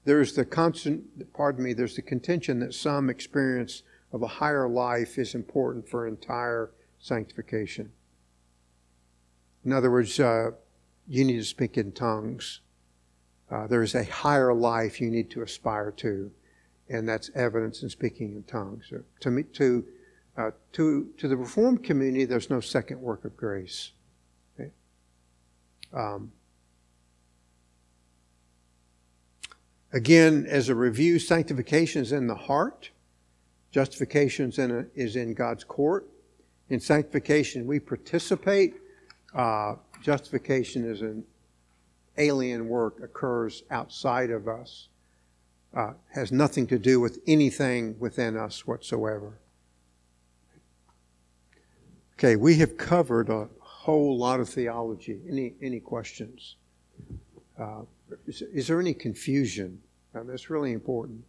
there's 0.08 0.34
the 0.34 0.46
constant, 0.46 1.34
pardon 1.34 1.64
me, 1.64 1.74
there's 1.74 1.96
the 1.96 2.02
contention 2.02 2.60
that 2.60 2.74
some 2.74 3.10
experience 3.10 3.84
of 4.12 4.24
a 4.24 4.28
higher 4.28 4.68
life 4.68 5.18
is 5.18 5.36
important 5.36 5.88
for 5.88 6.08
entire 6.08 6.72
sanctification. 7.00 7.92
In 9.66 9.74
other 9.74 9.92
words, 9.92 10.20
uh, 10.20 10.52
you 11.08 11.26
need 11.26 11.38
to 11.38 11.44
speak 11.44 11.78
in 11.78 11.92
tongues. 11.92 12.62
Uh, 13.52 13.68
there 13.68 13.84
is 13.84 13.96
a 13.96 14.06
higher 14.06 14.54
life 14.54 15.00
you 15.02 15.12
need 15.12 15.30
to 15.32 15.42
aspire 15.42 15.92
to 15.92 16.32
and 16.90 17.08
that's 17.08 17.30
evidence 17.36 17.84
in 17.84 17.90
speaking 17.90 18.36
in 18.36 18.44
tongues. 18.44 18.86
So 18.90 19.02
to 19.22 19.32
me, 19.32 19.44
to 19.44 19.86
uh, 20.38 20.52
to 20.74 21.10
to 21.18 21.28
the 21.28 21.36
Reformed 21.36 21.84
community, 21.84 22.26
there's 22.26 22.50
no 22.50 22.60
second 22.60 23.02
work 23.02 23.26
of 23.26 23.36
grace. 23.36 23.92
Okay? 24.56 24.72
Um, 25.94 26.32
again, 29.92 30.46
as 30.48 30.70
a 30.70 30.76
review, 30.76 31.20
sanctification 31.20 32.02
is 32.02 32.12
in 32.12 32.28
the 32.28 32.36
heart. 32.36 32.92
Justification 33.72 34.50
is 34.50 34.58
in, 34.58 34.72
a, 34.72 34.86
is 34.96 35.16
in 35.16 35.34
God's 35.34 35.64
court. 35.64 36.08
In 36.70 36.80
sanctification, 36.80 37.66
we 37.66 37.80
participate. 37.80 38.76
Uh, 39.34 39.76
justification 40.02 40.90
is 40.90 41.02
an 41.02 41.24
alien 42.18 42.68
work 42.68 43.00
occurs 43.04 43.64
outside 43.70 44.32
of 44.32 44.48
us 44.48 44.88
uh, 45.74 45.94
has 46.14 46.32
nothing 46.32 46.66
to 46.68 46.80
do 46.80 47.00
with 47.00 47.20
anything 47.28 47.96
within 48.00 48.36
us 48.36 48.66
whatsoever. 48.66 49.34
Okay, 52.18 52.36
we 52.36 52.56
have 52.56 52.78
covered 52.78 53.30
a 53.30 53.48
whole 53.60 54.18
lot 54.18 54.40
of 54.40 54.50
theology. 54.50 55.20
Any 55.30 55.54
any 55.62 55.80
questions? 55.80 56.56
Uh, 57.60 57.82
is, 58.26 58.42
is, 58.42 58.68
there 58.68 58.80
any 58.80 58.94
confusion? 58.94 59.82
Uh, 60.16 60.24
that's 60.24 60.50
really 60.50 60.72
important. 60.72 61.24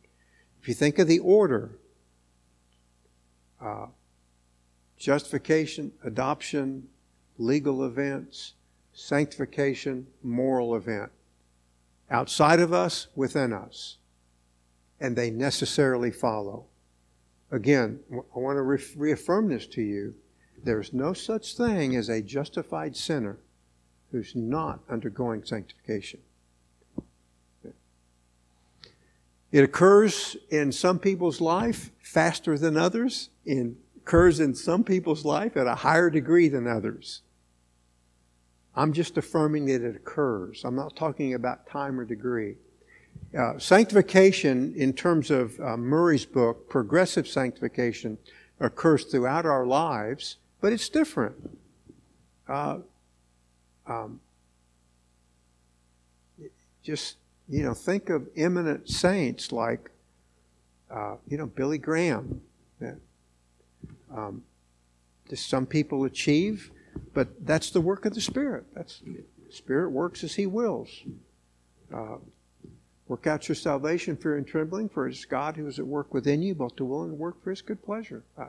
If 0.61 0.69
you 0.69 0.75
think 0.75 0.99
of 0.99 1.07
the 1.07 1.19
order, 1.21 1.79
uh, 3.61 3.87
justification, 4.97 5.93
adoption, 6.05 6.89
legal 7.39 7.85
events, 7.85 8.55
sanctification, 8.93 10.07
moral 10.23 10.75
event. 10.75 11.11
Outside 12.11 12.61
of 12.61 12.73
us, 12.73 13.09
within 13.15 13.53
us 13.53 13.99
and 15.01 15.17
they 15.17 15.31
necessarily 15.31 16.11
follow. 16.11 16.67
Again, 17.51 18.01
I 18.13 18.39
want 18.39 18.57
to 18.57 18.63
re- 18.63 18.83
reaffirm 18.97 19.49
this 19.49 19.67
to 19.69 19.83
you. 19.83 20.15
There's 20.63 20.93
no 20.93 21.13
such 21.13 21.57
thing 21.57 21.97
as 21.97 22.09
a 22.09 22.21
justified 22.21 22.97
sinner 22.97 23.39
who's 24.11 24.35
not 24.35 24.81
undergoing 24.89 25.45
sanctification. 25.45 26.21
It 29.51 29.65
occurs 29.65 30.37
in 30.51 30.73
some 30.73 30.99
people's 30.99 31.41
life 31.41 31.91
faster 32.01 32.59
than 32.59 32.77
others. 32.77 33.31
It 33.45 33.75
occurs 33.97 34.41
in 34.41 34.55
some 34.55 34.85
people's 34.85 35.25
life 35.25 35.57
at 35.57 35.67
a 35.67 35.75
higher 35.75 36.11
degree 36.11 36.49
than 36.49 36.67
others. 36.67 37.23
I'm 38.75 38.93
just 38.93 39.17
affirming 39.17 39.67
that 39.67 39.83
it 39.83 39.97
occurs. 39.97 40.63
I'm 40.65 40.77
not 40.77 40.95
talking 40.95 41.35
about 41.35 41.67
time 41.67 41.99
or 41.99 42.05
degree. 42.05 42.57
Uh, 43.37 43.59
sanctification, 43.59 44.73
in 44.77 44.93
terms 44.93 45.31
of 45.31 45.59
uh, 45.61 45.77
Murray's 45.77 46.25
book, 46.25 46.69
progressive 46.69 47.27
sanctification, 47.27 48.19
occurs 48.61 49.05
throughout 49.05 49.47
our 49.47 49.67
lives, 49.67 50.37
but 50.61 50.73
it's 50.73 50.89
different. 50.89 51.35
Uh, 52.49 52.79
um, 53.87 54.21
just, 56.83 57.17
you 57.49 57.63
know, 57.63 57.75
think 57.75 58.11
of 58.11 58.29
eminent 58.37 58.89
saints 58.89 59.53
like, 59.53 59.91
uh, 60.91 61.17
you 61.27 61.37
know, 61.39 61.47
Billy 61.47 61.79
Graham. 61.79 62.41
Um, 64.15 64.43
some 65.35 65.67
people 65.67 66.05
achieve, 66.05 66.71
but 67.13 67.29
that's 67.47 67.71
the 67.71 67.81
work 67.81 68.07
of 68.07 68.15
the 68.15 68.21
Spirit. 68.21 68.65
That's 68.75 69.03
Spirit 69.51 69.91
works 69.91 70.25
as 70.25 70.35
He 70.35 70.47
wills. 70.47 70.89
Uh, 71.93 72.17
Work 73.09 73.27
out 73.27 73.49
your 73.49 73.57
salvation, 73.57 74.17
fear 74.17 74.37
and 74.37 74.47
trembling, 74.47 74.91
for 74.91 75.09
it 75.09 75.13
is 75.13 75.25
God 75.25 75.57
who 75.57 75.67
is 75.67 75.79
at 75.79 75.87
work 75.87 76.13
within 76.13 76.43
you, 76.43 76.55
both 76.55 76.77
to 76.77 76.85
will 76.85 77.05
and 77.05 77.19
work 77.19 77.43
for 77.43 77.51
his 77.51 77.63
good 77.63 77.83
pleasure. 77.83 78.23
Uh, 78.37 78.49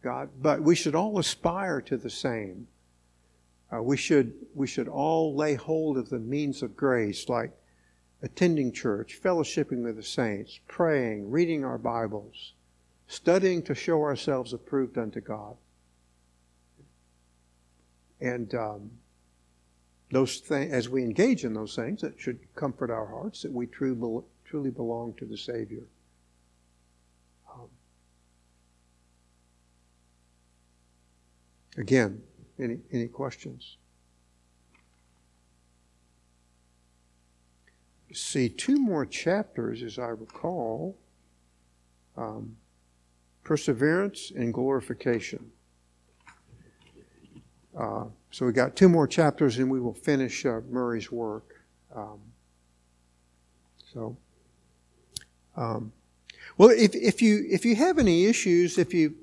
God, 0.00 0.28
but 0.40 0.62
we 0.62 0.76
should 0.76 0.94
all 0.94 1.18
aspire 1.18 1.80
to 1.80 1.96
the 1.96 2.08
same. 2.08 2.68
Uh, 3.72 3.82
we 3.82 3.96
should 3.96 4.32
we 4.54 4.66
should 4.66 4.88
all 4.88 5.34
lay 5.34 5.54
hold 5.54 5.98
of 5.98 6.08
the 6.08 6.18
means 6.18 6.62
of 6.62 6.76
grace, 6.76 7.28
like 7.28 7.52
attending 8.22 8.72
church, 8.72 9.20
fellowshipping 9.22 9.82
with 9.82 9.96
the 9.96 10.02
saints, 10.02 10.60
praying, 10.68 11.30
reading 11.30 11.64
our 11.64 11.78
Bibles, 11.78 12.54
studying 13.08 13.62
to 13.62 13.74
show 13.74 14.02
ourselves 14.02 14.52
approved 14.52 14.98
unto 14.98 15.20
God. 15.20 15.56
And 18.20 18.54
um, 18.54 18.90
those 20.10 20.38
things, 20.38 20.72
as 20.72 20.88
we 20.88 21.02
engage 21.02 21.44
in 21.44 21.52
those 21.52 21.74
things, 21.74 22.02
it 22.02 22.14
should 22.16 22.38
comfort 22.54 22.90
our 22.90 23.06
hearts 23.06 23.42
that 23.42 23.52
we 23.52 23.66
truly, 23.66 24.22
truly 24.44 24.70
belong 24.70 25.14
to 25.14 25.26
the 25.26 25.36
Savior. 25.36 25.82
Um, 27.52 27.68
again, 31.76 32.22
any, 32.58 32.78
any 32.92 33.06
questions? 33.06 33.76
See, 38.12 38.48
two 38.48 38.76
more 38.76 39.04
chapters, 39.04 39.82
as 39.82 39.98
I 39.98 40.08
recall 40.08 40.96
um, 42.16 42.56
perseverance 43.44 44.32
and 44.34 44.54
glorification. 44.54 45.50
so 48.30 48.46
we 48.46 48.52
got 48.52 48.74
two 48.74 48.88
more 48.88 49.06
chapters 49.06 49.58
and 49.58 49.70
we 49.70 49.80
will 49.80 49.94
finish 49.94 50.46
uh, 50.46 50.60
Murray's 50.68 51.12
work. 51.12 51.54
Um, 51.94 52.20
so, 53.92 54.16
um, 55.56 55.92
well, 56.58 56.70
if, 56.70 56.94
if 56.94 57.20
you 57.20 57.44
if 57.48 57.64
you 57.64 57.76
have 57.76 57.98
any 57.98 58.26
issues, 58.26 58.78
if 58.78 58.94
you 58.94 59.14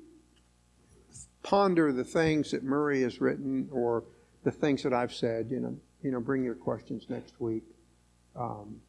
ponder 1.44 1.92
the 1.92 2.02
things 2.02 2.50
that 2.50 2.64
Murray 2.64 3.02
has 3.02 3.20
written 3.20 3.68
or 3.70 4.02
the 4.42 4.50
things 4.50 4.82
that 4.82 4.92
I've 4.92 5.14
said, 5.14 5.48
you 5.50 5.60
know, 5.60 5.76
you 6.02 6.10
know, 6.10 6.20
bring 6.20 6.42
your 6.42 6.56
questions 6.56 7.06
next 7.08 7.40
week. 7.40 7.62
Um, 8.34 8.80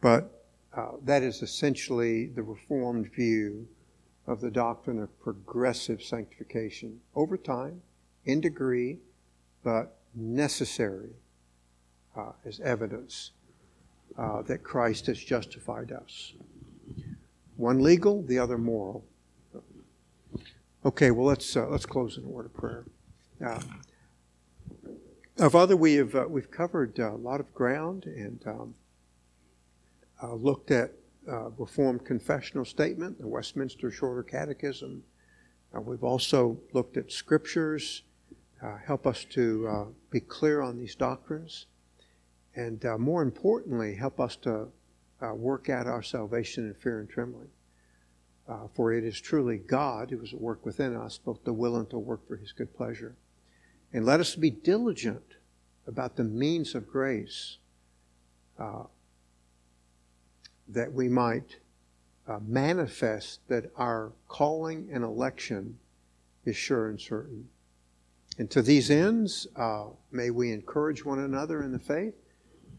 but 0.00 0.44
uh, 0.76 0.92
that 1.04 1.22
is 1.22 1.42
essentially 1.42 2.26
the 2.26 2.42
Reformed 2.42 3.12
view 3.12 3.68
of 4.26 4.40
the 4.40 4.50
doctrine 4.50 5.00
of 5.00 5.20
progressive 5.20 6.02
sanctification 6.02 7.00
over 7.14 7.36
time, 7.36 7.80
in 8.24 8.40
degree, 8.40 8.98
but 9.62 9.98
necessary 10.14 11.10
uh, 12.16 12.32
as 12.44 12.60
evidence 12.60 13.32
uh, 14.18 14.42
that 14.42 14.62
Christ 14.62 15.06
has 15.06 15.18
justified 15.18 15.92
us. 15.92 16.32
One 17.56 17.82
legal, 17.82 18.22
the 18.22 18.38
other 18.38 18.58
moral. 18.58 19.04
Okay, 20.86 21.10
well 21.10 21.24
let's 21.24 21.56
uh, 21.56 21.66
let's 21.68 21.86
close 21.86 22.18
in 22.18 22.24
a 22.24 22.28
word 22.28 22.44
of 22.44 22.52
prayer. 22.52 22.84
Uh, 23.42 23.58
Father, 25.48 25.78
we 25.78 25.94
have 25.94 26.14
uh, 26.14 26.26
we've 26.28 26.50
covered 26.50 26.98
a 26.98 27.14
lot 27.14 27.40
of 27.40 27.54
ground 27.54 28.04
and 28.04 28.42
um, 28.46 28.74
uh, 30.22 30.34
looked 30.34 30.70
at 30.70 30.92
uh, 31.26 31.48
Reformed 31.56 32.04
confessional 32.04 32.66
statement, 32.66 33.18
the 33.18 33.26
Westminster 33.26 33.90
Shorter 33.90 34.22
Catechism. 34.22 35.02
Uh, 35.74 35.80
we've 35.80 36.04
also 36.04 36.60
looked 36.74 36.98
at 36.98 37.10
scriptures, 37.10 38.02
uh, 38.62 38.76
help 38.76 39.06
us 39.06 39.24
to 39.30 39.66
uh, 39.66 39.84
be 40.10 40.20
clear 40.20 40.60
on 40.60 40.76
these 40.76 40.94
doctrines, 40.94 41.64
and 42.56 42.84
uh, 42.84 42.98
more 42.98 43.22
importantly, 43.22 43.94
help 43.94 44.20
us 44.20 44.36
to 44.36 44.68
work 45.32 45.70
out 45.70 45.86
our 45.86 46.02
salvation 46.02 46.66
in 46.66 46.74
fear 46.74 47.00
and 47.00 47.08
trembling. 47.08 47.48
For 48.74 48.92
it 48.92 49.04
is 49.04 49.20
truly 49.20 49.58
God 49.58 50.10
who 50.10 50.20
is 50.20 50.32
at 50.32 50.40
work 50.40 50.64
within 50.64 50.94
us, 50.94 51.18
both 51.18 51.44
to 51.44 51.52
will 51.52 51.76
and 51.76 51.88
to 51.90 51.98
work 51.98 52.26
for 52.26 52.36
his 52.36 52.52
good 52.52 52.76
pleasure. 52.76 53.16
And 53.92 54.04
let 54.04 54.20
us 54.20 54.34
be 54.34 54.50
diligent 54.50 55.36
about 55.86 56.16
the 56.16 56.24
means 56.24 56.74
of 56.74 56.88
grace 56.88 57.58
uh, 58.58 58.84
that 60.68 60.92
we 60.92 61.08
might 61.08 61.56
uh, 62.26 62.38
manifest 62.46 63.40
that 63.48 63.70
our 63.76 64.12
calling 64.28 64.88
and 64.92 65.04
election 65.04 65.78
is 66.44 66.56
sure 66.56 66.88
and 66.88 67.00
certain. 67.00 67.48
And 68.38 68.50
to 68.50 68.62
these 68.62 68.90
ends, 68.90 69.46
uh, 69.56 69.86
may 70.10 70.30
we 70.30 70.52
encourage 70.52 71.04
one 71.04 71.20
another 71.20 71.62
in 71.62 71.72
the 71.72 71.78
faith, 71.78 72.14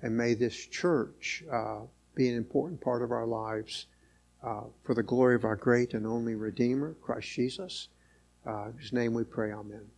and 0.01 0.17
may 0.17 0.33
this 0.33 0.55
church 0.55 1.43
uh, 1.51 1.81
be 2.15 2.27
an 2.27 2.35
important 2.35 2.81
part 2.81 3.01
of 3.01 3.11
our 3.11 3.25
lives 3.25 3.85
uh, 4.45 4.61
for 4.83 4.93
the 4.93 5.03
glory 5.03 5.35
of 5.35 5.43
our 5.43 5.55
great 5.55 5.93
and 5.93 6.05
only 6.05 6.35
Redeemer, 6.35 6.95
Christ 7.01 7.27
Jesus. 7.29 7.89
Uh, 8.45 8.65
whose 8.77 8.93
name 8.93 9.13
we 9.13 9.23
pray, 9.23 9.51
Amen. 9.51 9.94